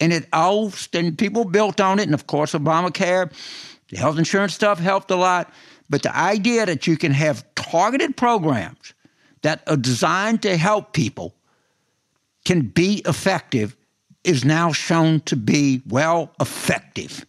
[0.00, 2.04] And it all, and people built on it.
[2.04, 3.32] And of course, Obamacare,
[3.88, 5.52] the health insurance stuff helped a lot.
[5.88, 8.94] But the idea that you can have targeted programs
[9.42, 11.34] that are designed to help people
[12.44, 13.76] can be effective
[14.24, 17.24] is now shown to be, well, effective.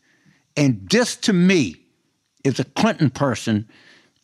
[0.56, 1.76] And this, to me,
[2.44, 3.68] as a Clinton person,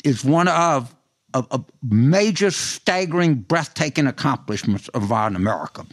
[0.03, 0.95] is one of
[1.33, 5.85] a, a major, staggering, breathtaking accomplishments of our America.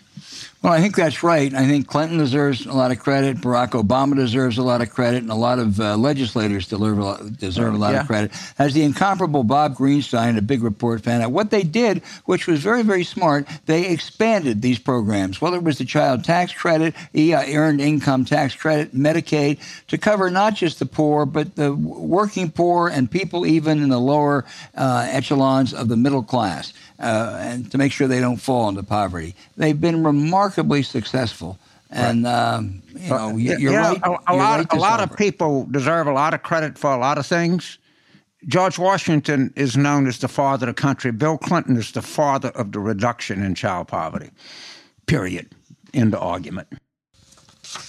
[0.62, 1.54] Well, I think that's right.
[1.54, 3.38] I think Clinton deserves a lot of credit.
[3.38, 7.02] Barack Obama deserves a lot of credit, and a lot of uh, legislators deserve a
[7.02, 8.02] lot, deserve a lot yeah.
[8.02, 8.32] of credit.
[8.58, 12.60] As the incomparable Bob Greenstein, a big report, found out, what they did, which was
[12.60, 17.80] very, very smart, they expanded these programs, whether it was the child tax credit, earned
[17.80, 23.10] income tax credit, Medicaid, to cover not just the poor, but the working poor and
[23.10, 27.92] people even in the lower uh, echelons of the middle class uh, and to make
[27.92, 29.34] sure they don't fall into poverty.
[29.56, 31.58] They've been remarkably successful.
[31.90, 32.54] And right.
[32.54, 34.00] um, you know, you're you right.
[34.02, 36.98] a, a lot, right a lot of people deserve a lot of credit for a
[36.98, 37.78] lot of things.
[38.46, 41.10] George Washington is known as the father of the country.
[41.10, 44.30] Bill Clinton is the father of the reduction in child poverty.
[45.06, 45.52] Period.
[45.92, 46.68] End of argument.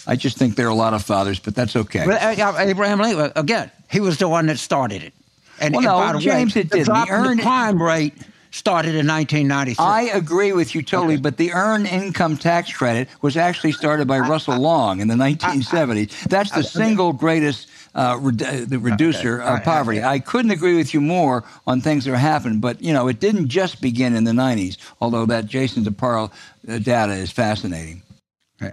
[0.08, 2.02] I just think there are a lot of fathers, but that's okay.
[2.02, 5.14] Uh, Abraham Lincoln, again, he was the one that started it.
[5.60, 6.86] And, well, and no, James, way, it did.
[6.88, 8.16] The, the crime rate
[8.52, 9.84] started in 1993.
[9.84, 11.22] I agree with you totally, okay.
[11.22, 16.12] but the earned income tax credit was actually started by Russell Long in the 1970s.
[16.26, 19.54] That's the single greatest uh, the reducer okay.
[19.54, 20.04] of poverty.
[20.04, 23.20] I couldn't agree with you more on things that are happening, but you know, it
[23.20, 24.78] didn't just begin in the 90s.
[25.02, 26.32] Although that Jason DeParle
[26.70, 28.04] uh, data is fascinating.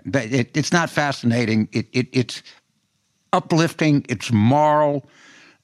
[0.04, 1.68] But it, it's not fascinating.
[1.72, 2.42] It, it, it's
[3.32, 4.04] uplifting.
[4.08, 5.06] It's moral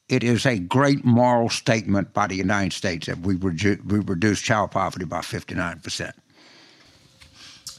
[0.08, 4.70] it is a great moral statement by the United States that we, we reduce child
[4.70, 6.12] poverty by 59%.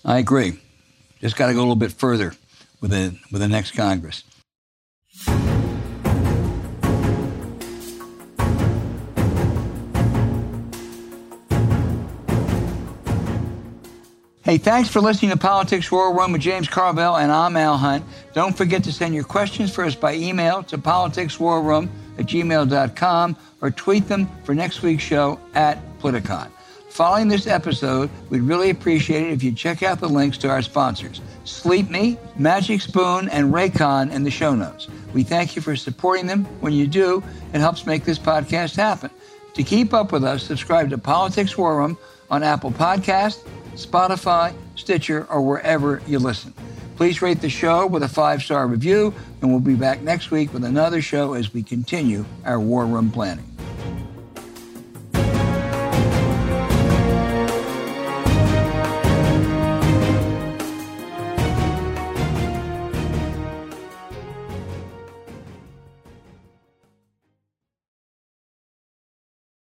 [0.03, 0.59] I agree.
[1.19, 2.33] Just got to go a little bit further
[2.81, 4.23] with the, with the next Congress.
[14.43, 18.05] Hey, thanks for listening to Politics War Room with James Carville, and I'm Al Hunt.
[18.33, 23.71] Don't forget to send your questions for us by email to politicswarroom at gmail.com or
[23.71, 26.49] tweet them for next week's show at Politicon.
[26.89, 30.61] Following this episode, we'd really appreciate it if you check out the links to our
[30.61, 34.87] sponsors, Sleep Me, Magic Spoon, and Raycon in the show notes.
[35.13, 36.45] We thank you for supporting them.
[36.61, 37.21] When you do,
[37.53, 39.09] it helps make this podcast happen.
[39.55, 41.97] To keep up with us, subscribe to Politics War Room
[42.29, 46.53] on Apple Podcasts, Spotify, Stitcher, or wherever you listen.
[46.95, 50.53] Please rate the show with a five star review, and we'll be back next week
[50.53, 53.54] with another show as we continue our war room planning.